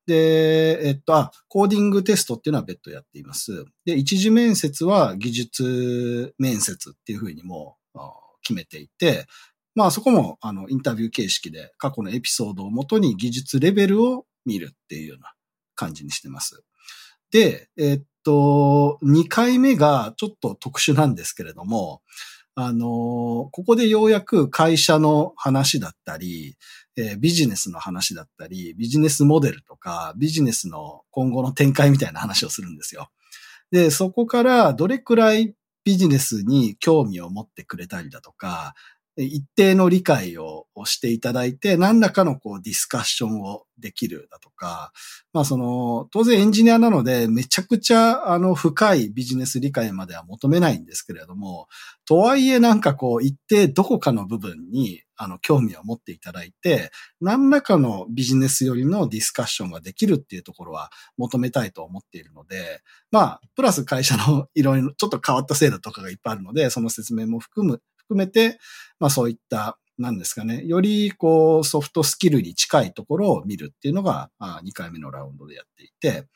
[0.06, 3.64] で、えっと、あ、コーディングテストっていうのは別途やっています。
[3.86, 9.24] で、一次面接は技術面接っていうふうにもあ決めていて、
[9.76, 15.34] まあそこもあのインタビュー形式で過去のエピソードをもとに技術レベルを見るっていうような
[15.74, 16.64] 感じにしてます。
[17.30, 22.00] で、えっと、2回目がちょっと特殊なんですけれども、
[22.54, 26.56] あの、ここでようやく会社の話だったり、
[26.96, 33.10] えービジネスの話だったり、ビジネスモデルとか、ビジネスの今後の展開みたいな話をするんですよ。
[33.70, 38.74] で、そこからどれくらいビジネスに興味を持ってくれたりだとか、
[39.16, 44.92] 一定の理解をしていただいて、何らかのこうディスカッションをできるだとか、
[45.32, 51.68] まあその、当然エンジニアなので、めちゃくちゃあの深いビジネス理解までは求めないんですけれども、
[52.06, 68.58] とはいえなんかこう一定どこかの部分にあの興味を持っていただいて、何らかのビジネスよりのディスカッションができるっていうところは求めたいと思っているので、まあ、プラス会社のいろいろちょっと変わった制度とかがいっぱいあるので、その説明も含む、含めて、
[68.98, 76.26] まあそういった、なんですかね、よりこうソフトスキルに近いところを見るっていうのが2回目のラウンドでやっていて、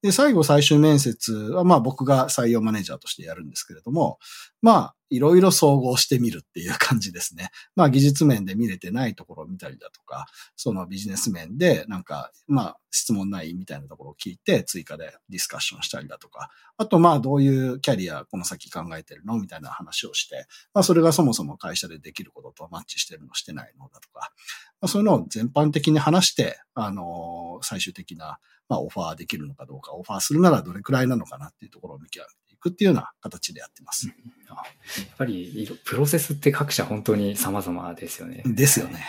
[0.00, 4.18] で、最後最終面接はまあ僕が採用マネージャーとしてやるんですけれども、
[4.62, 7.50] まあいろいろ総合してみるっていう感じですね。
[7.74, 24.32] まあ技術面で見れてないところを見たりだとか、そのビジネス面でなんか、まあ質問ないみたいなところを聞いて追加でディスカッションしたりだとか、あとまあどういうキャリアこの先考えてるのみたいな話をして、まあそれがそもそも会社でできることとマッチしてるのしてないのだとか、
[24.80, 34.08] まあそういうのを全般的に話して、あのー最終的な、まあオファーできるのかどうか、オファーするならどれくらいなのかなっていうところを見極めてくっていうような形でやってます。
[34.08, 38.42] やっぱり、プロセスって各社本当に様々ですよね。
[38.44, 39.06] ですよね。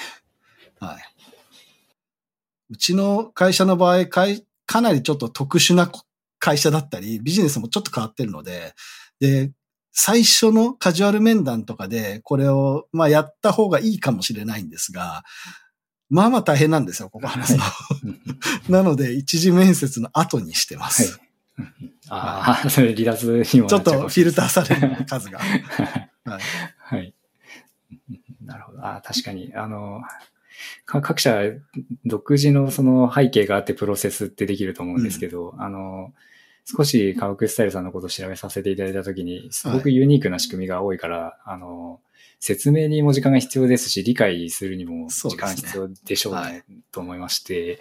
[0.80, 1.02] はい。
[2.70, 5.92] うちの会社の場合、かいかなりちょっと特殊な
[6.40, 8.74] 会社だったり、ビジネスもちょっと変わってるので、
[9.20, 9.52] で、
[9.92, 15.24] 最初のカジュアル面談とかで、これを、まあ、やった方がいいかもしれないんですが、
[16.10, 17.64] まあまあ大変なんですよ、ここ話すの。
[18.70, 21.04] なので、一次面接の後にしてまはいす。。
[21.04, 21.31] うんうん
[22.10, 25.40] ああ、それ離脱にもちょっとフィルターされる数が。
[26.26, 26.42] はい。
[26.78, 27.14] はい。
[28.46, 28.86] なるほど。
[28.86, 30.02] ああ、確かに、あの、
[30.86, 31.42] か各社
[32.06, 36.14] 独自のその背景があってプロセスってできると思うんですけど、あの、
[36.66, 42.00] 少し科学スタイルさんのことを調べさせていただいたときに、すごくユニークな仕組みが多いから、あの、
[42.40, 47.80] 説明にも時間が必要ですし、理解するにも時間必要でしょうね、と思いまして、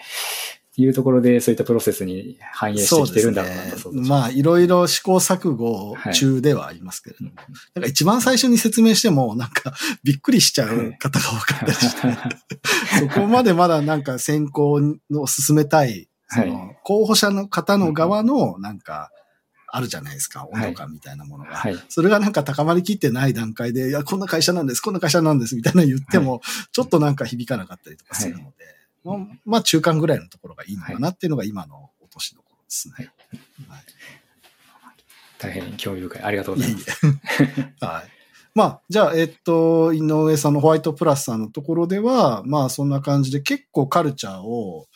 [0.80, 3.78] いうところでそういったプロセスに反映してきてるんだろうなと。
[3.78, 4.08] そうですね。
[4.08, 7.32] まあ、いろいろ試行錯誤中ではありますけれども。
[7.74, 12.08] なんか一番最初に説明しても、なんかびっくりしちゃう方が多かったりして、
[13.14, 14.80] そこまでまだなんか選考
[15.12, 19.10] を進めたい、その候補者の方の側のなんか、
[19.72, 21.54] あるじゃないですか、温度感みたいなものが。
[21.54, 21.76] はい。
[21.88, 26.40] それがなんか高まりきってない段階で、いや、こんな会社なんです、こんな会社なんです、みたいな言っても、
[26.72, 32.94] ちょっとなんか響かなかったりとかするので、まあまあ中間ぐらいのところがいいのかなっていうのが今の落としどころですね。
[33.68, 33.84] はい
[35.40, 36.22] 大変興味深い。
[36.22, 37.06] ありがとうございます。
[37.80, 38.20] はい。
[38.54, 44.86] まあ、じゃあ、えっと、井上さんのホワイトプラスさんのところでは、まあ、そんな感じで結構カルチャーを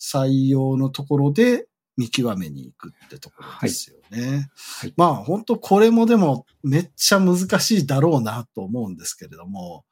[0.00, 4.48] 採用のところで見極めに行くってところですよね。
[4.54, 9.84] はいまあ、本当これもでもめっちゃ難しいだろうなと思うんですけれども、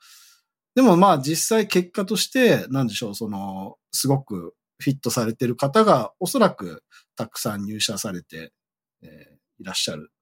[0.79, 6.85] でもまあ実際結果として、なんでしょう、その、すごくフィットされてる方がおそらく
[7.17, 8.53] たくさん入社されて、
[9.03, 10.13] えーいらっしゃる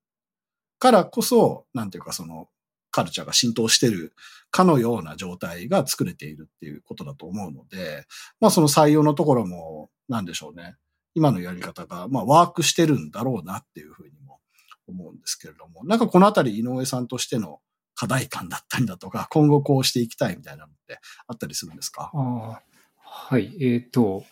[0.79, 2.49] からこそ、なんていうかその、
[2.91, 4.15] カルチャーが浸透してる
[4.51, 8.07] かのような状態が作れているっていうことだと思うので、
[8.41, 10.77] まあその採用のところも、なんでしょうね。
[11.15, 14.41] 今のやり方が、まあワークしてるんだろうなっていうふうにも
[14.87, 17.61] 思うんですけれども、なんかこのあたり井上さんとしての
[17.97, 22.13] 課題感だったりだとか、今後こうしていきたいみたいなのってあったりするんですか？
[22.15, 22.63] ああ
[23.09, 23.57] はい。
[23.61, 24.25] えっ、と、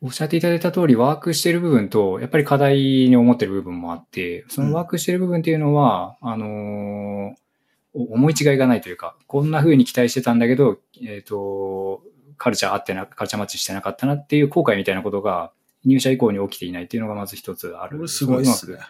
[0.00, 7.34] おっしゃっていただいた通り、ワークしてる部分と、やっぱり課題に思ってる部分もあって、そのワークしてる部分っていうのは、あのー
[7.96, 12.02] お思い違いがないというか、こんな風に期待してたんだけど、えっ、と、
[12.38, 15.52] カルチャー合ってな、カルチャーマッチしてなかったなっていう後悔みたいなことが、
[15.84, 18.08] 入社以降に起きていないっていうのがまず一つある。
[18.08, 18.84] すごいですねうま。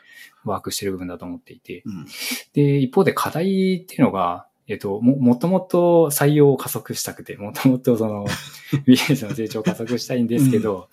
[0.44, 1.82] くワークしてる部分だと思っていて。
[1.84, 2.06] うん。
[2.52, 8.26] で、一方で課題っていうのが、えっと、も、もともと採用を加速したくて、もともとその、
[8.86, 10.88] ビジネスの成長を加速したいんですけど、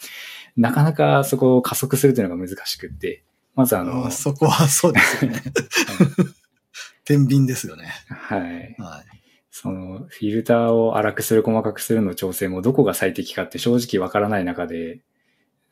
[0.58, 3.24] なかなかそこを加速するというのが難しくって、
[3.56, 5.42] まずあの、あそこはそうですよね。
[7.06, 7.92] 天秤ですよね。
[8.08, 8.42] はい。
[8.78, 9.22] はい。
[9.50, 15.02] その、フィルターを荒くする、細かくするの調整もどこが最適かって正直わからない中で、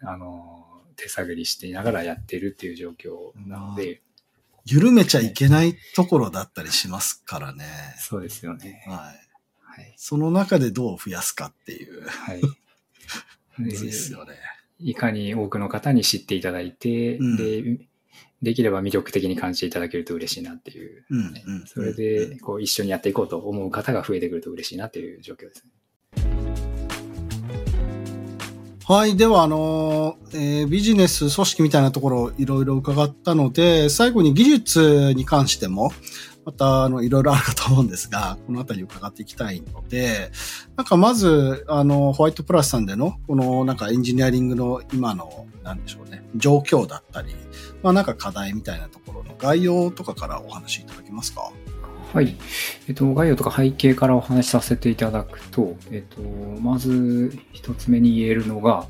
[0.02, 4.02] あの、手探りしていながらやってるっていう状況なので、
[4.66, 7.66] 緩めちゃいけないところだったりしますからね。
[7.98, 8.84] そうですよね。
[8.88, 8.98] はい。
[9.62, 9.94] はい。
[9.98, 12.08] その中でどう増やすかっていう。
[12.08, 12.42] はい。
[13.58, 14.36] むずいですよね。
[14.80, 17.88] いかに多くの方に知っていただいて、うんで、
[18.42, 21.06] できれば魅力的に感じていただけると嬉しいなっていう。
[21.10, 21.68] うんうん。
[21.68, 26.49] それで、こう、一緒にやっていこうと思う方が増えてくると嬉しいなっていう状況ですね。
[28.92, 29.16] はい。
[29.16, 35.92] では、あの、えービジネス組織みたいなところをいろいろ伺ったので、最後に技術に関しても、
[36.44, 40.32] また、あの、いろいろあるかと思うんですが、このあたり伺っていきたいので、
[40.76, 47.36] なんかまず、あの、ホワイトプラスさんでの、この、なんかエンジニアリングの今の、なんでしょうね、状況だったり、
[47.84, 51.52] まあなんか課題みたいなところの概要とかからお話しいただけますか？
[52.14, 52.36] はい。
[52.88, 56.22] えっと、概要とか背景からお話しさせていただくと、えっと、
[56.60, 58.88] まず一つ目に言えるのが、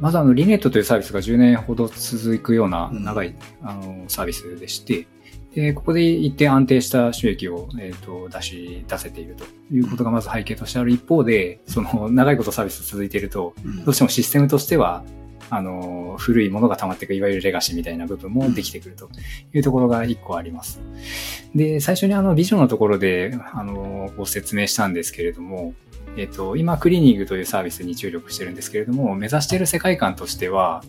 [0.00, 3.04] まずあの、リネットというサービスが10年ほど続くようなうん。
[3.04, 5.06] 長い、あのサービスでして、
[5.54, 9.44] で、ここで一定安定した収益を、えっと出し、出せていると
[9.74, 10.90] いうことがまず背景としてある。
[10.90, 13.84] 一方で、その長いことサービス続いていると、うん。
[13.84, 15.02] どうしてもシステムとしては、
[15.50, 19.10] あの、古いものが溜まっていく、いわゆるレガシーみたいな部分もできてくると
[19.52, 20.80] いうところが一個あります。
[21.54, 25.74] で、最初にあの、ビジョンのところで、あの、ご説明したんですけれども、
[26.16, 30.82] えっと、今、クリーニングというサービスに注力してるんですけれども、目指している世界観としては、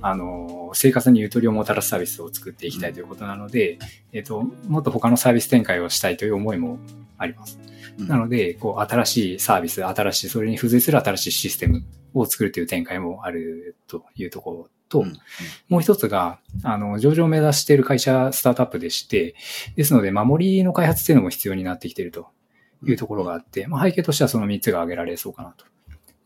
[0.00, 3.78] あの、生活にゆとりをもたらすサービスを作っていきたいということなので、
[4.12, 6.78] えっと、もっと他のサービス展開をしたいという思いも
[7.18, 7.58] あります。
[7.60, 11.82] うんなので、こう、新しいサービス、新しい、それに付随する新しいシステム
[12.20, 15.12] を作るという展開もあるというところと、うん
[15.68, 19.34] もう一つが、あの、上場を目指している会社、スタートアップでして、
[19.74, 22.28] ですので、守りの開発っていうのも必要になってきていると
[22.84, 25.66] いうところがあって、まあ、背景としてはその3つが挙げられそうかなと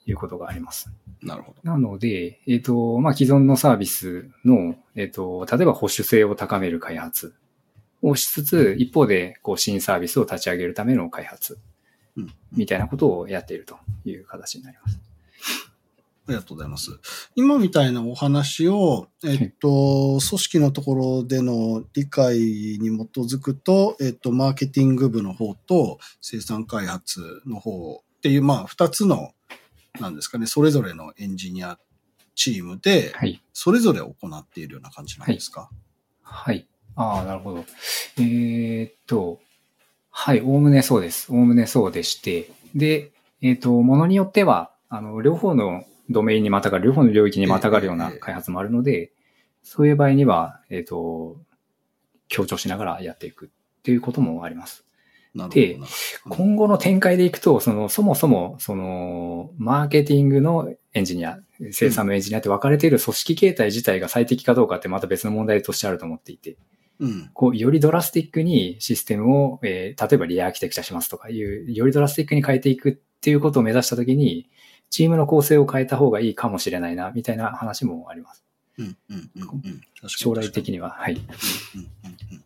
[0.07, 0.93] いうことがあります。
[1.22, 1.70] なるほど。
[1.70, 7.34] なので、えっ、と、まあ、既存のサービスの、えっ、と、例えば保守性を高める開発
[8.03, 11.59] をしつつ、一方で、こう、新サービスを立ち上げるための開発
[12.16, 15.01] うんみたいなことをやっているという形になります。
[16.31, 17.01] ありがとうございます。
[17.35, 29.33] 今みたいなお話を、えっと、組織のところでの理解に基づくと、えっと、マーケティング部の方と生産開発の方っていう、まあ、二つの、
[29.99, 31.78] なんですかね、それぞれのエンジニア
[32.37, 33.43] チームで、はい。
[33.53, 35.68] それぞれ行っているような感じなんですか、
[36.22, 36.68] はい。
[36.95, 37.64] ああ、なるほど。
[38.18, 39.41] えーっと、
[40.11, 41.33] はい、おおむねそうです。
[41.33, 43.11] おおむねそうでして、で、
[43.43, 49.13] えーっと、ものによっては、あの、両方のドメインにまたがる、両方の領域にまたがるようなええ開発もあるので、
[49.63, 51.41] そういう場合には、えーっと、
[52.29, 54.85] 強調しながらやっていくっていうこともあります。
[55.49, 55.79] で。
[56.29, 61.39] 今後の展開でいくと、その、そもそも、その、マーケティングのエンジニア、
[61.71, 66.57] 生産のエンジニアって分かれている組織形態自体が最適かどうかってまた別の問題としてあると思っていて、
[66.99, 67.31] うん。
[67.33, 74.49] こう、よりドラスティックにシステムを、えー例えばリアーキテクチャしますとかいう、よりドラスティックに変えていくっていうことを目指したときに、
[74.91, 78.45] チームの構成を変えた方がいいかもしれないな、みたいな話もあります。
[78.78, 78.97] うん。
[79.09, 79.30] うん。
[79.36, 79.43] うん。
[79.43, 79.80] うん。
[80.09, 80.91] 将来的には。
[80.91, 81.14] はい。
[81.14, 81.20] うん
[81.80, 82.45] うんうん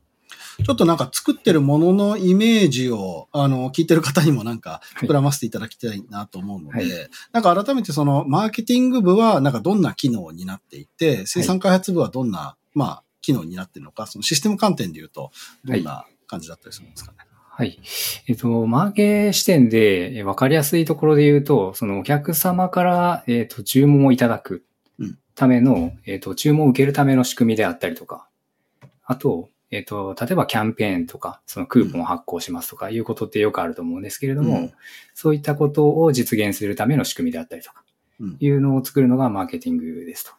[0.62, 15.32] ちょっとなんか作ってるもののイメージを、あの、聞いてる方にもなんかはい膨らませていただきたいなと思うので、はいなんか改めてそのマーケティング部はなんかどんな機能になっていて、生産開発部はどんな、まあ、機能になってるのか、そのシステム観点で言うと、
[15.64, 17.18] どんな感じだったりするんですかね。
[17.56, 17.78] はい。
[18.26, 24.64] えっと、マーケ視点でえー分かりやすいところで言うと、そのお客様から、えっと、注文をいただく
[24.98, 28.26] うんための、えっと、注文を受けるための仕組みであったりとか、
[29.04, 34.72] あと、えっと、例えばキャンペーンとか、そのクーポンを発行しますとかいうことってよくあると思うんですけれども、うん
[35.14, 37.84] そういったことを実現するための仕組みであったりとか、
[38.18, 40.32] うんいうのを作るのがマーケティングですと。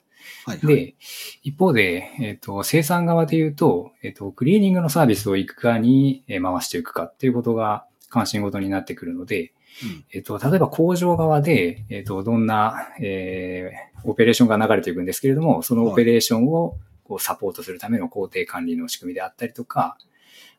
[0.46, 0.76] はい、はい。
[0.76, 0.96] で、
[1.44, 9.54] 一方で、えっ、と、生産側で言うと、えっ、と、クリーニングのサービスをいかにえー回していくかっていうことが関心事になってくるので、
[9.84, 19.98] うんえっ、と、例えば工場側で、えっ、と、どんな、えーオペレーションが流れていくんですけれども、そのオペレーションをこうサポートするための工程管理の仕組みであったりとか、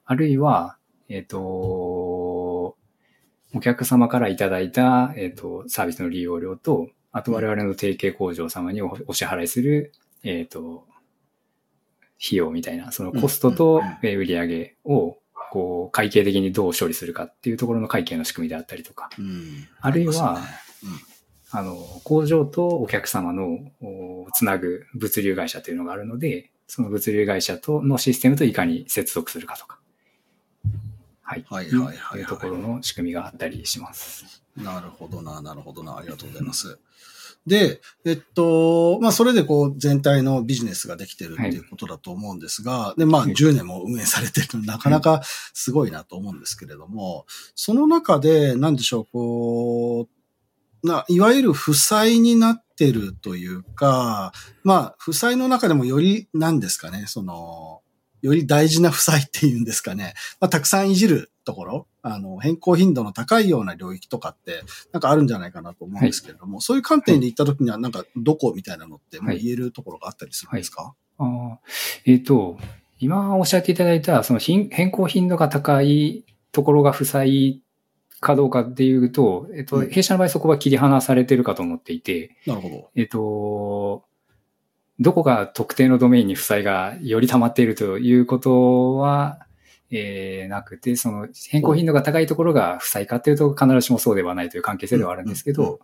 [0.04, 0.76] あるいは、
[1.08, 2.74] えっ、と、お
[3.60, 10.86] 客様からいただいた、えっ、と、サービスの利用料と、あと我々の提携工場様におお支払いする、えっ、と、
[12.22, 15.16] 費用みたいな、そのコストと売上を、
[15.50, 19.66] こう、会計的にどう処理するかっていうところの会計の仕組みであったりとか、うん。
[19.80, 20.42] あるいは
[21.52, 29.78] あの、工場とお客様のおつなぐ物流会社というのがあるので、その物流会社とのシステムといかに接続するかとか。
[31.22, 31.46] はい。
[31.48, 32.20] はいはいはいはい。
[32.20, 34.45] いうところの仕組みがあったりします。
[34.58, 35.96] うんなるほどな、なるほどな。
[35.96, 36.78] ありがとうございます。
[37.46, 45.22] で、えっと、まあ、それでこう、全体のビジネスができてるっていうことだと思うんですが、で、まあ、はい10年も運営されてるなかなか
[45.54, 50.08] すごいなと思うんですけれども、その中で、なんでしょう、こ
[50.82, 54.32] う、な、いわゆる負債になってるというか、
[54.64, 57.80] まあ、負債の中でもより、なんですかね、その、
[58.22, 60.14] より大事な負債っていうんですかね。
[60.40, 71.56] まあ、たくさんいじるところ、あの、変更頻度の高いような領域とかって、なんかあるんじゃないかなと思うんですけれども、そういう観点で言ったときには、なんか、どこみたいなのって、もう言えるところがあったりするんですか、あー
[72.04, 72.58] えっ、と、
[73.00, 77.62] 今おっしゃっていただいた、その変変更頻度が高いところが負債
[78.20, 79.90] かどうかっていうと、えっ、と、うん。
[79.90, 82.90] 弊社の場合そこは切り離されてるかと思っていて、なるほど。
[82.94, 84.04] えっと、
[85.00, 89.45] どこが特定のドメインに負債がより溜まっているということは、
[89.90, 95.80] えーなくて、その変更頻度が高いところが負債かっていうと必ずしもそうではないという関係性ではあるんですけど、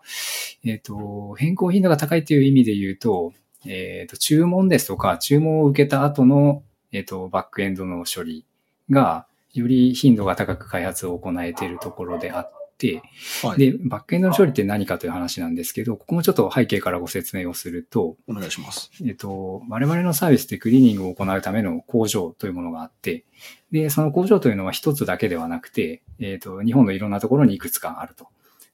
[0.65, 3.33] えっと、変更頻度が高いという意味で言うと、
[3.67, 8.45] えっと、注文ですとか、注文を受けた後の、えっと、バックエンドの処理
[8.91, 13.03] が、より頻度が高く開発を行えているところであって、
[13.47, 13.59] はい。
[13.59, 18.91] で、バックエンドの処理って何かという話なんですけど、ここもちょっと背景からご説明をすると、お願いします。
[19.07, 23.25] えっと、我々のサービスってクリーニングを行うための工場というものがあって、
[23.71, 28.27] で、その工場というのは一つだけではなくて、えっと、日本のいろんなところにいくつかあると。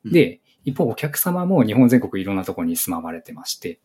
[0.05, 3.81] うんで、一方お客様も日本全国いろんなところに住まわれてまして、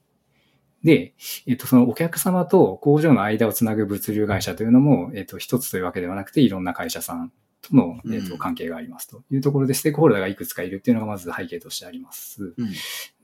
[0.84, 1.14] で、
[1.48, 7.36] えっと、そのお客様と工場の間をつなぐ物流会社というのも、えっと、一つというわけではなくて、いろんな会社さんと
[7.72, 12.54] の、えっと、うん関係がありますというところで、ステークホルダーがいくつかいるっていうのがまず背景としてあります。
[12.58, 12.74] うん。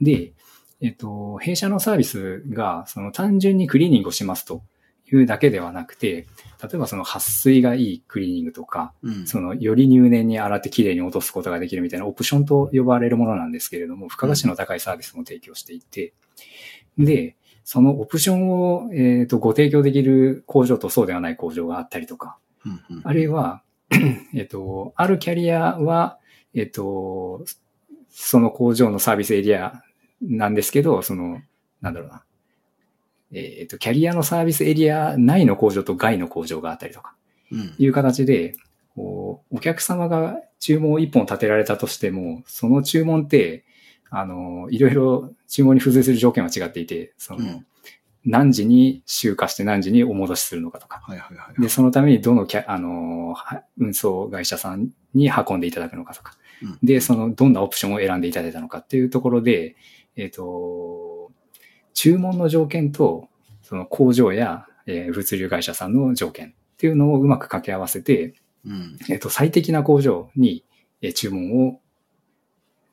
[0.01, 0.33] で、
[0.81, 4.63] えっと、弊社のサービスが、その単純にクリーニングをしますと
[5.11, 6.27] いうだけではなくて、
[6.61, 9.27] 例えばその撥水がいいクリーニングとか、うん。
[9.27, 16.13] そのより入念に洗ってきれいに落とすことができるみたいなオプションと呼ばれるものなんですけれども、付加価値の高いサービスも提供していて、
[16.97, 23.63] で、そのオプションを、えっとご提供できる工場とそうではない工場があったりとか、うんうんあるいは、
[24.35, 26.19] えっと、あるキャリアは、
[26.53, 27.43] えっと、
[28.09, 29.81] その工場のサービスエリア
[30.21, 31.41] なんですけど、その、
[31.81, 32.23] なんだろうな。
[33.31, 37.15] えっと、キャリアのサービスエリア内の工場と外の工場があったりとか、
[37.51, 38.55] うんいう形で、
[38.95, 43.63] こう、お客様が注文を一本立てられたとしても、その注文って、
[44.09, 47.65] あの、いろいろ注文に付随する条件は違っていて、その、うん
[48.29, 51.61] 何時に集荷して何時にお戻しするのかとか、はいはいはい。
[51.61, 59.75] で、そのためにどのキャ、あの、は運送会社さんに運んでいただくのかとか、うんで、その、どんなオプションを選んでいただいたのかっていうところで、
[60.15, 61.31] えっ、と、
[61.95, 63.29] 注文の条件と、
[63.63, 68.99] その工場や、えー物流会社さんの条件っていうのをうまく掛け合わせて、うん。
[69.09, 70.63] えっ、と、最適な工場に、
[71.01, 71.79] えー注文を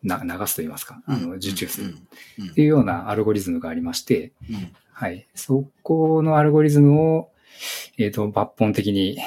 [0.03, 1.95] な流すと言いますか、あの、受注する
[2.39, 2.49] うん。
[2.53, 4.72] っていうようなアルゴリズムがありまして、うん。
[4.99, 5.29] はい。
[5.35, 7.29] そこのアルゴリズムを、
[7.99, 9.19] えっ、と、抜本的に、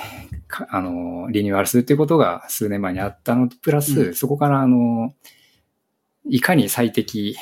[0.47, 5.13] かあの、リニューアルするっていうことが数年前にあったのと、プラス、うんそこから、あの、
[6.25, 7.35] いかに最適、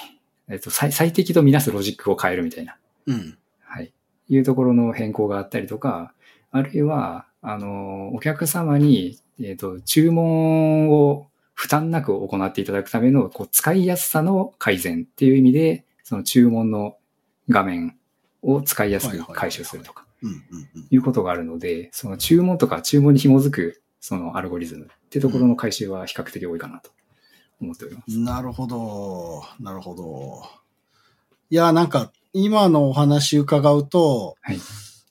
[0.49, 3.37] えっ、と最、最適とみなすロジックを変えるみたいな、うん。
[3.61, 3.93] はい。
[4.27, 6.13] いうところの変更があったりとか、
[6.51, 16.97] あるいは、あの、お客様に、えっ、と、注文を負担なく行っていただくための、こう、使いやすさの改善っていう意味で、その注文の
[17.47, 17.95] 画面
[18.47, 20.05] を使いやすく回収するとか。
[20.89, 26.89] いうことがあるので、その注文とか注文に紐づく、そのアルゴリズムってところの回収は比較的多いかなと
[27.61, 28.17] 思っております。
[28.17, 29.43] なるほど。
[29.59, 30.43] なるほど。
[31.49, 34.59] いや、なんか、今のお話伺うと、はい。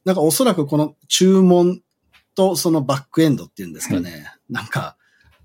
[0.05, 1.83] なんかおそらくこの注文
[2.35, 4.33] とそのバックエンドっていうんですかね。
[4.49, 4.97] なんか、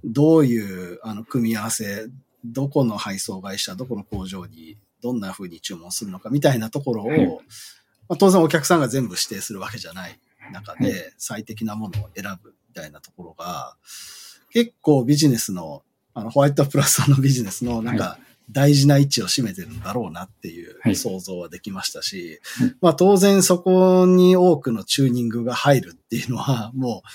[0.03, 2.07] どういうあの組み合わせ、
[2.45, 7.39] どこの配送会社、どこの工場にどんな風に注文するのかみたいなところを、はい
[8.11, 10.19] まあ、当然お客さんが全部指定するわけじゃない
[10.51, 11.13] 中で、はい。
[11.17, 13.77] 最適なものを選ぶみたいなところが、
[14.49, 15.83] 結構ビジネスの、
[16.13, 20.91] あの、ホワイトプラスさんのビジネスのなんはか大事な位置を占めてるんだろうなっていはい。
[20.91, 27.09] う想像はできましたし、はいまあ当然そこに多くのチューニングが入るっていうのはもう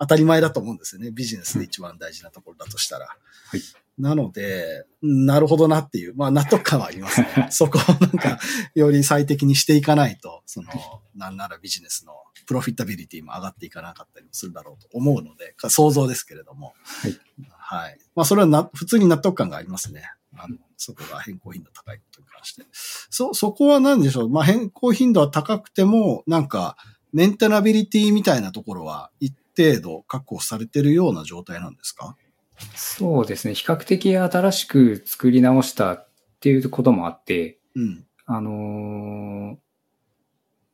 [0.00, 1.10] 当たり前だと思うんですよね。
[1.12, 3.06] ビジネスで一番大事なところだとしたら。
[3.06, 3.60] はい
[4.02, 7.46] なので、なるほどなっていう、まあ納得感はありますね。
[7.50, 8.40] そこをなんか、
[8.74, 10.68] より最適にしていかないと、その、
[11.14, 12.12] なんならビジネスの
[12.46, 16.74] プロフィッタビリティも上がっていかなかったりもするだろうと思うので、想像ですけれども。
[16.82, 17.20] はい。
[17.56, 17.98] はい。
[18.16, 20.02] まあそれはな、普通に納得感がありますね。
[20.36, 22.64] あの、そこが変更頻度高いことに関して。
[22.72, 24.28] そ、そこは何でしょう？
[24.30, 26.76] まあ変更頻度は高くても、なんか、
[27.12, 32.16] メンテナビリティみたいなところは一定度確保されてるような状態なんですか？
[32.74, 33.54] そうですね。
[33.54, 36.08] 比較的新しく作り直したっ
[36.40, 38.04] ていうこともあって、うん。
[38.26, 39.56] あのー、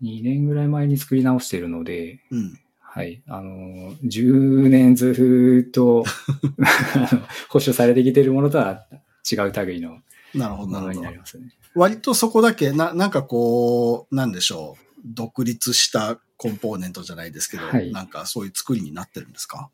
[0.02, 2.58] 2年ぐらい前に作り直しているので、うん。
[2.80, 3.22] はい。
[3.28, 6.04] あのー、10年ずーっと
[7.48, 8.86] 保守されてきているものとは
[9.30, 10.00] 違う類の
[10.34, 11.10] なるほど、なるほどものにな。
[11.10, 11.52] りますね。
[11.74, 14.84] 割とそこだけ、な、なんかこう、なんでしょう。
[15.04, 19.70] 独立したコンポーネントじゃないですけど、はいなんかそういう作りになってるんですか？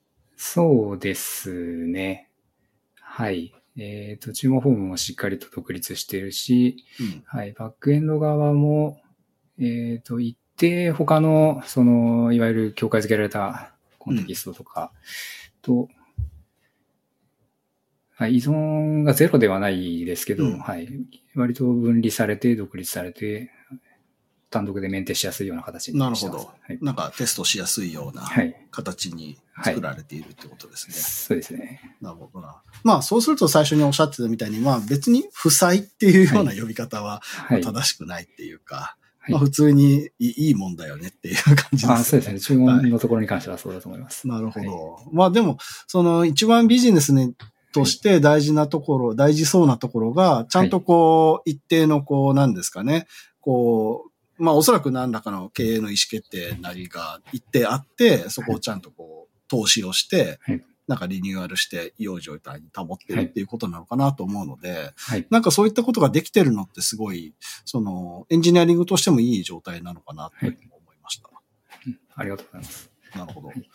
[0.47, 1.51] そうです
[1.87, 2.29] ね。
[3.01, 3.55] はい。
[3.79, 7.23] えっ、と、注文フォームもしっかりと独立してるし、うん。
[7.25, 7.53] はい。
[7.53, 9.01] バックエンド側も、
[9.59, 14.93] えっ、と、一定他の、その、いわゆる境界付けられたコンテキストとか
[15.63, 15.89] と、
[18.15, 20.89] はい、依存がゼロではないですけど、うんはい。
[21.35, 23.51] 割と分離されて、独立されて、
[24.55, 26.39] 単独でメンテしやすいような形になるほど。
[26.39, 26.79] はい。
[26.81, 28.55] なんかテストしやすいようなはい。
[28.71, 30.95] 形に作られているってことですね。
[30.95, 31.97] そうですね。
[32.01, 32.63] なるほどな。
[32.85, 37.63] まあそうすると最初におっしゃってたみたいに、まあ別に負債っていうような呼び方ははい。
[37.63, 42.39] 正しくないっていうか、はいまあ普通にいいいいもんだよねっていう感じです、あそうですね。
[42.39, 44.29] 注文のところに関してはそうだと思います。
[44.29, 44.99] なるほはいど。
[45.13, 45.57] まあでも、
[45.89, 47.35] その一番ビジネスに
[47.75, 53.09] として大事なところ、大事そうなところが、ちゃんとこう、一定のこう、なんですかね、
[53.41, 65.27] こう、まあおそらく何らかの経営の意思決定なりが一定あって、そこをちゃんとこう、投資をしてはい、なんかリニューアルして、良い状態に保ってるっていうことなのかなと思うので、はい。
[65.31, 71.29] なんかそういったことができてるのってすごい、その、エンジニアリングとしてもいい状態なのかなというふうに思いました。
[71.87, 72.91] うんありがとうございます。
[73.15, 73.71] なるほどはい。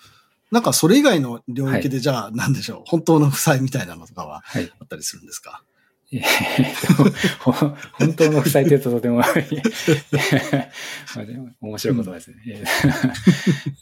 [0.51, 4.72] なんかそれ以外の領域でじゃあ、なんでしょう、本当の負債みたいなのとかははい。
[4.80, 5.64] あったりするんですか？
[6.12, 6.97] えー
[7.43, 9.22] とほ本当の負債って言うととても
[11.62, 12.38] 面白い言葉ですね。
[12.47, 12.64] え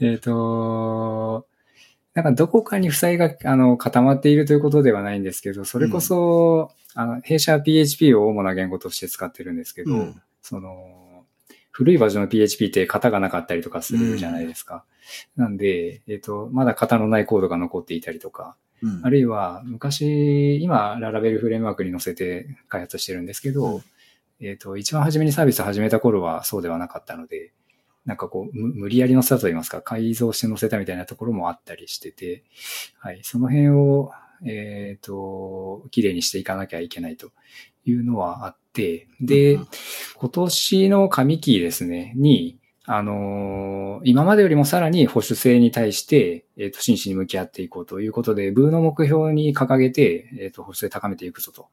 [0.02, 1.48] ーえーと、
[2.14, 11.26] なんかどこかに負債があの固まっているということではないんですけど、それこそ、あの弊社は PHP を主な言語として使ってるんですけど、うんその、
[11.72, 14.84] 古いバージョンの PHP って型がなかったりとかするじゃないですか。
[15.36, 19.02] なんで、えっ、と、まだ型のないコードが残っていたりとか、うん。
[19.04, 23.84] あるいは昔、今、ララベルフレームワークに載せて開発してるんですけど、うん。
[24.40, 27.54] えっ、と、一番初めにサービスを始めた頃はそうではなかったので、
[28.06, 32.44] なんかこう、む無理やり載せたと言いますか、改造して載せたみたいなところもあったりしてて、
[33.00, 34.12] はい、その辺を、
[34.46, 37.32] えっ、と、綺麗にしていかなきゃいけないと
[37.86, 39.68] いうのはあって、で、うん。
[40.16, 42.60] 今年の上期ですね、に、
[42.90, 51.68] あのー今までよりもさらに保守性に対して、えっ、と、真摯に向き合っていこうということで、ブーの目標に掲げて、えっ、と、保守性高めていくぞと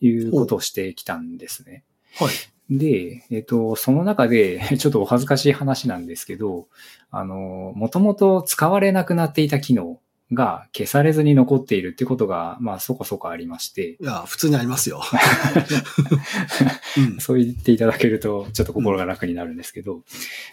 [0.00, 1.84] いうことをしてきたんですね。
[2.18, 2.76] はい。
[2.76, 6.68] で、えっ、と、その中で、 ちょっとお恥ずかしい話なんですけど、
[7.10, 9.98] あの、もともと使われなくなっていた機能
[10.32, 15.02] が消されずに残っているっていうことが、まあそこそこありまして、いや、普通にありますよ。
[16.98, 17.20] うん。
[17.20, 20.02] そう言っていただけると、ちょっと心が楽になるんですけど、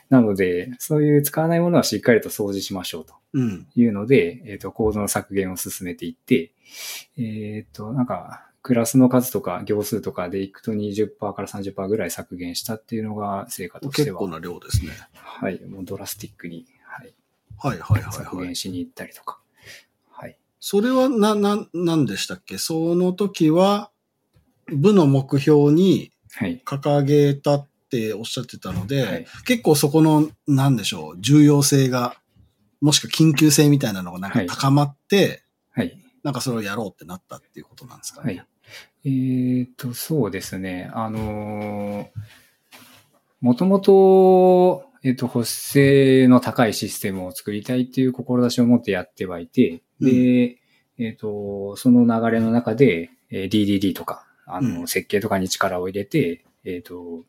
[0.09, 3.67] なので、そういう使わないものはしっかりと掃除しましょうとうん。
[3.75, 6.51] いうので、えっ、と、コードの削減を進めていって、
[7.17, 14.91] えっ、と、なんか、クラスの数とか行数とかでいくと20%から30%ぐらい削減したっていうのが成果としては結構、な量ですね。
[15.13, 17.13] はい、もうドラスティックに、はい、
[17.57, 18.47] はいはいはい削はい。
[18.47, 19.39] 減しに行ったりとか。
[20.57, 20.61] はい。
[20.61, 22.57] それはな、な、なんでしたっけ？
[22.57, 23.91] その時は、
[24.67, 26.61] 部の目標にはい。
[26.65, 32.15] 掲げたっておっしゃってたので、はい結構そこの、なんでしょう、重要性が、
[32.81, 35.97] もしくは緊急性みたいなのがなんかはい高まって、はい。
[36.23, 38.35] なんかそれをやろうってなったっていうことなんですかね？
[38.35, 38.47] はい。
[39.05, 40.91] えっ、と、そうですね。
[40.93, 42.09] あの
[43.39, 50.57] もともと、えっ、と、保守性の高いシステムを作りたいっていう志を持ってやってはいて、で、
[50.97, 54.87] えっ、と、その流れの中で、えー DDD とか、あの、うん。
[54.87, 57.25] 設計とかに力を入れて、えっ、と、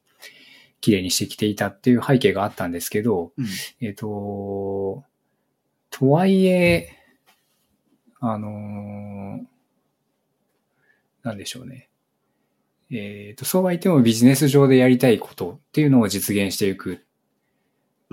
[0.80, 3.46] 綺麗にしてきていたっていう背景があったんですけど、うん。
[3.80, 5.04] えっ、と、
[5.90, 6.90] とはいえ、
[8.20, 9.58] あのー
[11.24, 11.90] なんでしょうね。
[12.90, 17.04] えっ、と、そうは言ってもビジネス上でやりたいことっていうのを実現していく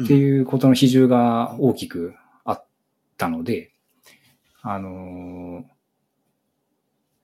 [0.04, 2.66] っていうことの比重が大きくあっ
[3.18, 3.72] たので、
[4.62, 5.64] あのー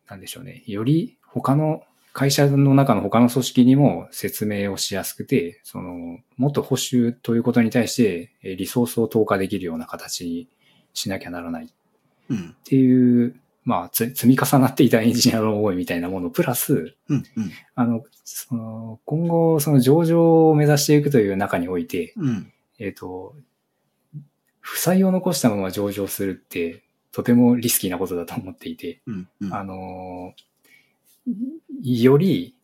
[0.08, 0.64] なんでしょうね。
[0.68, 10.50] より他の会社の中の他の組織にも説明をしやすくて、その、もっと保守ということに対してえーリソースを投下できるような形に
[10.94, 11.70] しなきゃならないっ
[12.30, 12.56] うん。
[12.64, 17.24] ていう、まあ、つ積み重なっていたエンジニアの思いみたいなもの、プラス、うん。
[17.36, 17.52] うん。
[17.76, 22.52] あの、その、今後、その上場を目指していくという中において、うん。
[22.82, 23.36] えっ、と、
[24.60, 29.30] 負債を残したまま上場するって、とてもリスキーなことだと思っていて、うん。
[29.42, 29.54] うん。
[29.54, 30.42] あのー
[31.84, 32.56] より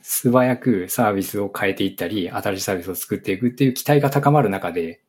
[0.00, 5.02] 素早くサービスを変えていったり、新しいサービスを作っていくっていう期待が高まる中で、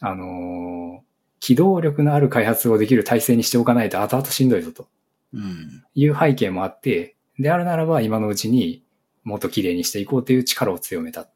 [0.00, 1.04] あのー
[1.40, 4.88] 機動力のある開発をできる体制にしておかないと後々しんどいぞと
[5.32, 5.84] うん。
[5.94, 8.84] いう背景もあって、であるならば今のうちに
[9.24, 11.28] もっと綺麗にしていこうという力を強めた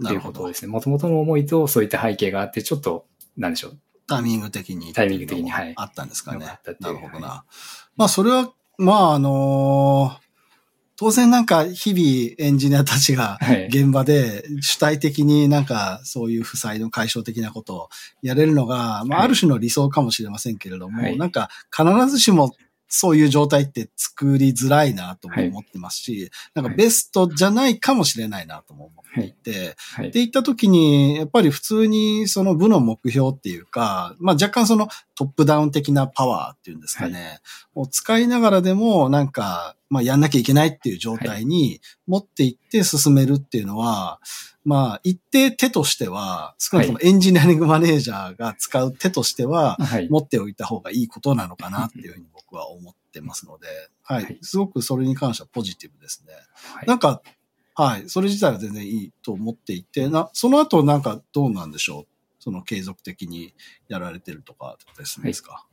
[0.00, 0.54] ってないるほどうことで。
[0.54, 0.72] すね。
[0.72, 3.78] もともとの思いとそういった背景があって、ちょっと、なんでしょう。
[4.06, 4.92] タイミング的に。
[4.92, 6.46] タイミング的にはいあったんですかね
[6.80, 7.44] なるほどな。
[7.96, 10.30] まあ、それは、まあ、あのー
[11.00, 13.68] 当然なんか日々エンジニアたちがはい。
[13.68, 17.88] 現場で主体的になんかそういう負債の解消的なことを
[18.20, 22.54] やれるのが、まあはいある種の理想かもしれませんけれども、はいなんか必ずしも
[22.90, 30.08] そういう状態って作りづらいなとも思ってますし、なんかベストじゃないかもしれないなとも思っていて、はい。
[30.08, 30.18] って。
[30.18, 37.38] 言った時に、やっぱり普通にその部の目標っていうか、まあ若干そのトップダウン的なパワーっていうんですかね、
[37.76, 44.20] を使いながらでもなんか、まあやんなきゃいけないっていう状態に持っていって進めるっていうのは、
[44.64, 50.08] まあ一定手としては、少なくともエンジニアリングマネージャーが使う手としては、はい。
[50.08, 53.66] 持っておいた方がいいことなのかなっていうふうに僕は思ってますので、
[54.02, 54.24] はい。
[54.24, 56.34] はいすごくそれに関してはポジティブですね。
[56.72, 57.20] はいなんか、
[57.74, 58.08] はい。
[58.08, 62.06] それ自体は全然いいと思っていて、な、その後なんかどうなんでしょう？
[62.38, 63.54] その継続的に
[63.88, 65.66] やられてるとかですですか、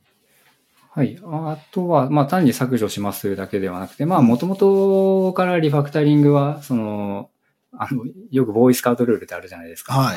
[0.90, 1.18] はい。
[1.22, 7.30] あとは、まあ単に削除しますだけではなくて、まあもともとからリファクタリングは、その、
[7.72, 9.94] あの、よくボーイスカウトルールってあるじゃないですか。
[9.94, 10.16] はい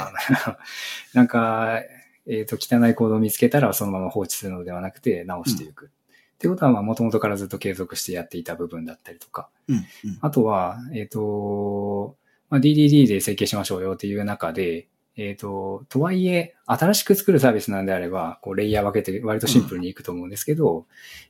[1.13, 1.82] なんか、
[2.28, 5.88] えっ、と、汚いコードを見つけたらそのまま放置するのではなくて直していく。
[5.88, 5.89] っ
[6.38, 9.49] ていうことは、まあもともとからずっと継続してやっていた部分だったりとか。
[9.67, 9.84] うん、うん。
[10.22, 12.15] あとは、えっ、と、
[12.51, 14.88] まあ、DDD で設計しましょうよっていう中で、
[15.22, 20.88] えっ、と、とはいえ、新しく作るサービスなんであれば、こう、レイヤー分けて割とシンプルにいくと思うんですけど、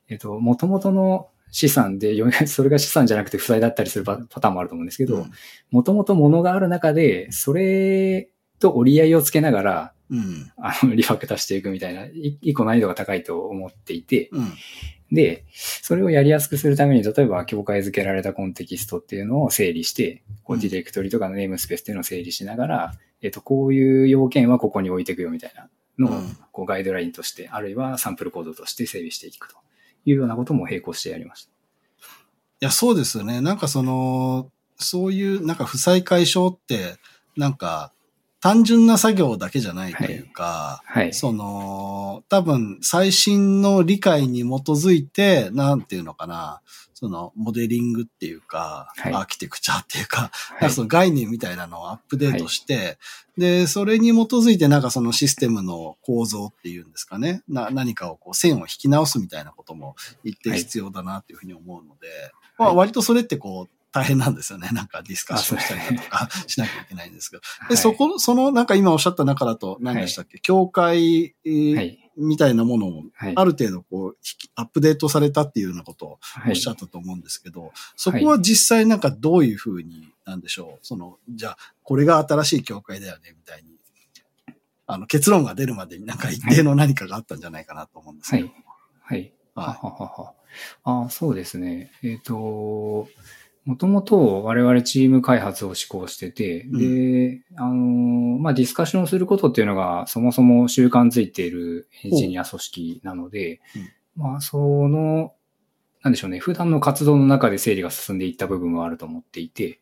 [0.07, 5.31] えっ、と、元々の資産で、よ それが資産じゃなくて負債だったりするパパターンもあると思うんですけど、うん
[5.69, 8.29] もともと物がある中で、それ
[8.59, 10.51] と折り合いをつけながら、うん。
[10.57, 14.53] あの、リファクタしていくみたいな、い一個難易度が高いと思っていて、うん。
[15.11, 25.69] で、それをやりやすくするために、例えば境界づけられたコンテキストっていうのを整理して、こううんディレクトリとかのネームスペースっていうのを整理しながら、えっ、と、こういう要件はここに置いていくよみたいな
[25.99, 29.55] のをうん、こうガイドラインとして、あるいはサンプルコードとして整備していくと
[30.05, 31.51] いうようなことも並行してやりました。
[31.51, 31.53] い
[32.61, 33.41] や、そうですよね。
[33.41, 36.95] なんかその、そういう、なんか負債解消って、
[37.35, 37.93] なんか、
[38.39, 41.13] 単純な作業だけじゃないというか、はい。
[41.13, 46.61] その、多分、最新の理解に基づいて、なんていうのかな、
[47.01, 49.13] その、モデリングっていうか、はい。
[49.13, 50.61] アーキテクチャっていうか、はい。
[50.61, 52.99] なんかその概念みたいなのをアップデートして、
[53.37, 62.07] で、それに基づいてなんかそのシステムの構造っていうんですかね、な何かをこう線を引き直すみたいなことも一定必要だなっていうふうに思うので、
[62.57, 64.69] まあはい割とそれってこう大変なんですよね。
[64.71, 67.41] なんかディスカッションしたりだとか しなきゃいけないんですけど。
[67.41, 71.35] で、はいそこ、そのなんか今おっしゃった中だと何でしたっけ、教会。
[72.17, 73.33] みたいなものをはい。
[73.35, 74.17] ある程度こう、
[74.55, 83.77] アップデートされたっていうようなことをはいおっしゃったと思うんですけど、そこは実際なんかどういうふうに、なんでしょう、その、じゃあ、これが新しい教会だよね、みたいに、
[84.87, 88.47] あの、結論が出るまでになんか一定の何かがあったんじゃないかなと思うんですけど。
[88.47, 88.61] はい。
[89.03, 89.33] はい。
[89.55, 90.33] はははは
[90.85, 91.05] は。
[91.05, 91.91] あそうですね。
[92.03, 93.07] えっ、と、
[93.65, 97.29] もともと我々チーム開発を施行してて、うん。
[97.29, 97.75] で、あの、
[98.39, 103.61] まあ、ディスカッションすることっていうのがそもそも習慣づいているエンジニア組織なので、
[104.15, 104.57] まあ、そ
[104.87, 105.33] の、
[106.01, 109.79] なんでしょうね、普段の活動の中で整理が進んでいった部分はあると思っていて、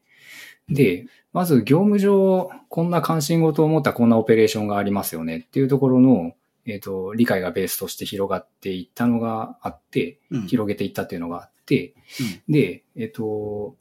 [0.68, 6.34] で、まず業務上、こんな関心事を持ったこんなオペレーションがありますよねっていうところの、
[6.66, 10.48] えっ、と、理解がベースとして広がっていったのがあって、うん。
[10.48, 11.94] 広げていったっていうのがあって、
[12.50, 13.76] で、えっ、と、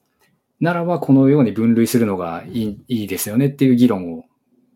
[0.60, 4.24] ならばこのように分類するのがいいいいですよねっていう議論を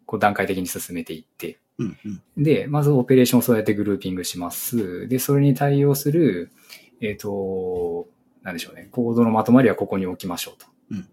[0.07, 2.43] こう段階的に進めていって、うんうん。
[2.43, 5.09] で、まずオペレーションをそうやってグルーピングします。
[5.09, 6.51] で、それに対応する、
[7.01, 8.09] えっ、と、
[8.43, 10.67] なんでしょうね、コードのまとまりはここに置きましょうと。
[10.91, 11.09] うん。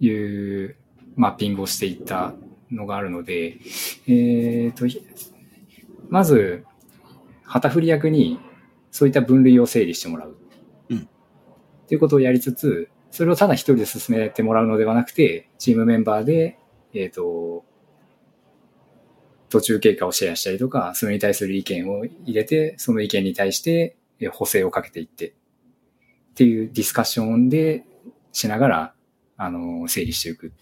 [0.00, 0.76] いう
[1.16, 2.34] マッピングをしていった
[2.70, 3.58] のがあるので、
[4.06, 4.86] えっ、と、
[6.08, 6.64] まず、
[7.42, 8.38] 旗振り役に
[8.98, 10.36] そういった分類を整理してもらう。
[10.90, 16.58] うんっていうことをやりつつ、それをただ一人で進めてもらうのではなくて、チームメンバーで、
[16.92, 17.64] えっ、と、
[19.48, 25.32] 途中経過をシェアしたりとか、それに対する意見を入れて、その意見に対してえ補正をかけていって、っ
[26.34, 27.84] ていうディスカッションで
[28.32, 28.94] しながら、
[29.36, 30.52] あの、整理していく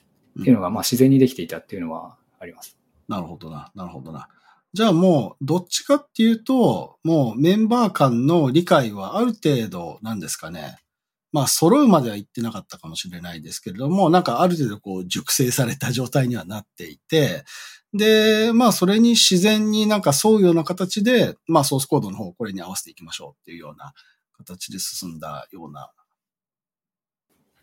[0.40, 2.78] っていうのが、まあ自然にできていたっていうのはあります。
[3.08, 4.28] なるほどな、なるほどな。
[4.76, 10.76] じゃあもう、どっちかっていうと、もうメンバー間の理解はある程度、なんですかね。
[11.32, 17.46] まあ、揃うまでは言ってなかったかもしれないですけれども、なんかある程度こう、熟成された状態にはなっていて、
[17.94, 23.94] で、まあ、それに自然になんか沿うような形で、まあ、ソースコードの方をこれに合わせていきましょうっていうような
[24.36, 25.90] 形で進んだような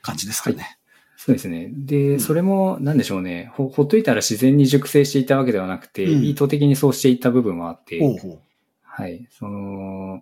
[0.01, 0.79] 感じですかね。
[1.25, 1.69] そうですね。
[1.71, 3.69] で、うんそれも、なんでしょうねほ。
[3.69, 8.39] ほっといたら自然に熟成していたわけではなくて、うん意図的にそうしていった部分はあって、ほうほう。
[8.83, 9.25] はい。
[9.31, 10.21] その、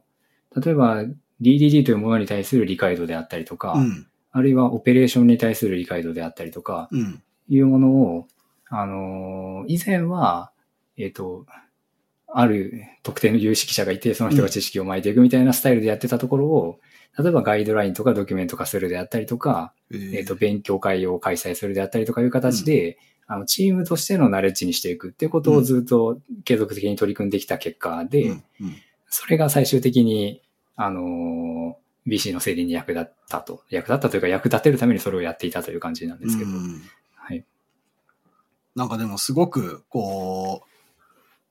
[0.55, 1.03] 例えば
[1.41, 4.07] DDD というものに対する理解度であったりとか、うん。
[4.31, 7.23] あるいはオペレーションに対する理解度であったりとか、うん。
[7.49, 8.27] いうものを、
[8.69, 10.51] あの、以前は、
[10.97, 11.47] えっ、と、
[12.27, 16.79] ある特定の有識者がいて、その人が知識を巻いていくみたいなスタイルでやってたところを、
[17.17, 22.97] 例えばガイドラインとかドキュメント化するであったりとか、えーえっ、と、勉強会を開催するであったりとかいう形で、
[23.27, 28.75] あの、チームとしてのナレッジにしていくっていうことをずっと継続的に取り組んできた結果で、うんうん
[29.13, 30.41] それが最終的に、
[30.77, 33.63] あの、BC の整理に役立ったと。
[33.69, 36.49] 役立ったというか役立てるためにそれをやっていたという感じなんですけど。
[36.49, 36.81] うん
[37.15, 37.43] はい。
[38.73, 40.70] なんかでもすごく、こう、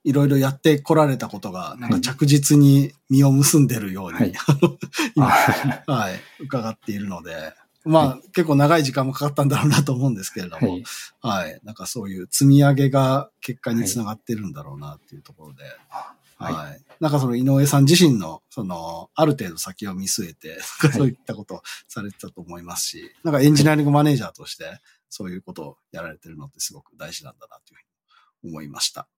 [0.05, 4.33] いろいろやってこられたことが、なんか着実に実を結んでるように、はい。
[5.15, 10.81] 今あはい、伺っているので、まあ、結構長い時間もかかったんだろうなと思うんですけれども、
[11.21, 11.61] ははい。
[11.63, 16.53] い、なんかそういう積み上げが結果につながってるんだろうなっていうところで、はい。
[16.55, 16.81] はい。
[17.01, 20.59] なんかその井上さん自身の、その、ある程度先を見据えて、
[20.93, 29.09] そういったことをされてたと思いますし、なんかエンジニアリングマネージャーとして、そういうことをやられてるのってすごく大事なんだなというふうに思いました。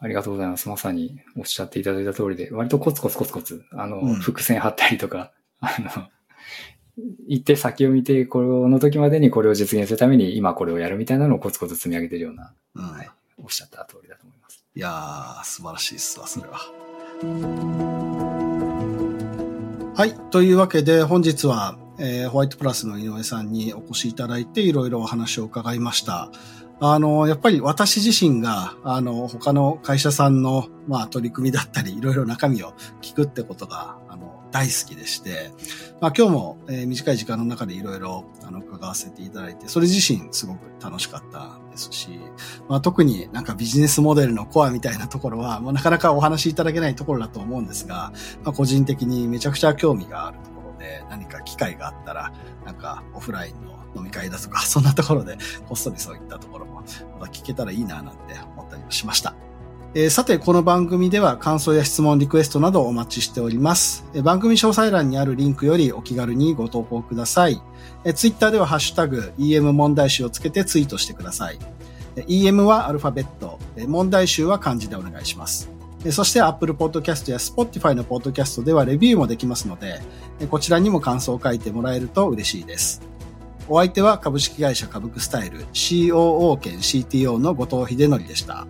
[0.00, 0.68] ありがとうございます。
[0.68, 6.08] まさにおっしゃっていただいた通りで、割とコツコツコツコツ、あの、うん伏線張ったりとか、 あの、
[7.26, 12.92] 行って先を見て、この時までにこれを実現するために今これをやるみたいなのをコツコツ積み上げてるような、うん。
[12.92, 14.64] はいおっしゃった通りだと思います。
[14.74, 16.58] いやー、素晴らしいっすわ、それは。
[19.94, 20.14] はい。
[20.30, 26.30] というわけで、本日は、えーホワイトプラスの井上さんにお越しいただいて、いろいろお話を伺いました。
[26.80, 32.72] あの、やっぱり私自身が、あの、他の会社さんの、まあ、取り組みだったり、いろいろ中身を
[33.02, 35.50] 聞くってことが、あの、大好きでして、
[36.00, 42.18] まあ今日も、えー短い時間の中でいろいろあの伺わせていただいて、それ自身すごく楽しかったですし、
[42.68, 48.12] まあ特になんかビジネスモデルのコアみたいなところは、もうなかなかお話しいただけないところだと思うんですが、
[48.44, 52.32] まあ個人的にめちゃくちゃ興味があるところで、何か機会があったら、
[52.64, 56.66] なんかオフラインの飲み会だとか、そんなところでこっそりそういったところ
[57.18, 59.34] また聞けたらいいななんて思ったりもしました。
[59.94, 64.04] えーさて、この番組では感想や質問、リクエストなどお待ちしております。
[64.12, 67.60] えー番組詳細欄にあるリンクよりお気軽にご投稿ください。
[68.04, 71.58] えー、ツイッターではハッシュタグ EM 問題集をつけてツイートしてください。
[72.16, 75.70] えー EM はアルファベット、えー問題集は漢字でお願いします。
[76.04, 80.02] えーそして Apple Podcast や Spotify の Podcast ではレビューもできますので、
[80.38, 83.07] えーこちらにも感想を書いてもらえると嬉しいです。
[83.70, 88.66] お相手は株式会社株クスタイル COO 兼 CTO の後藤秀則でした。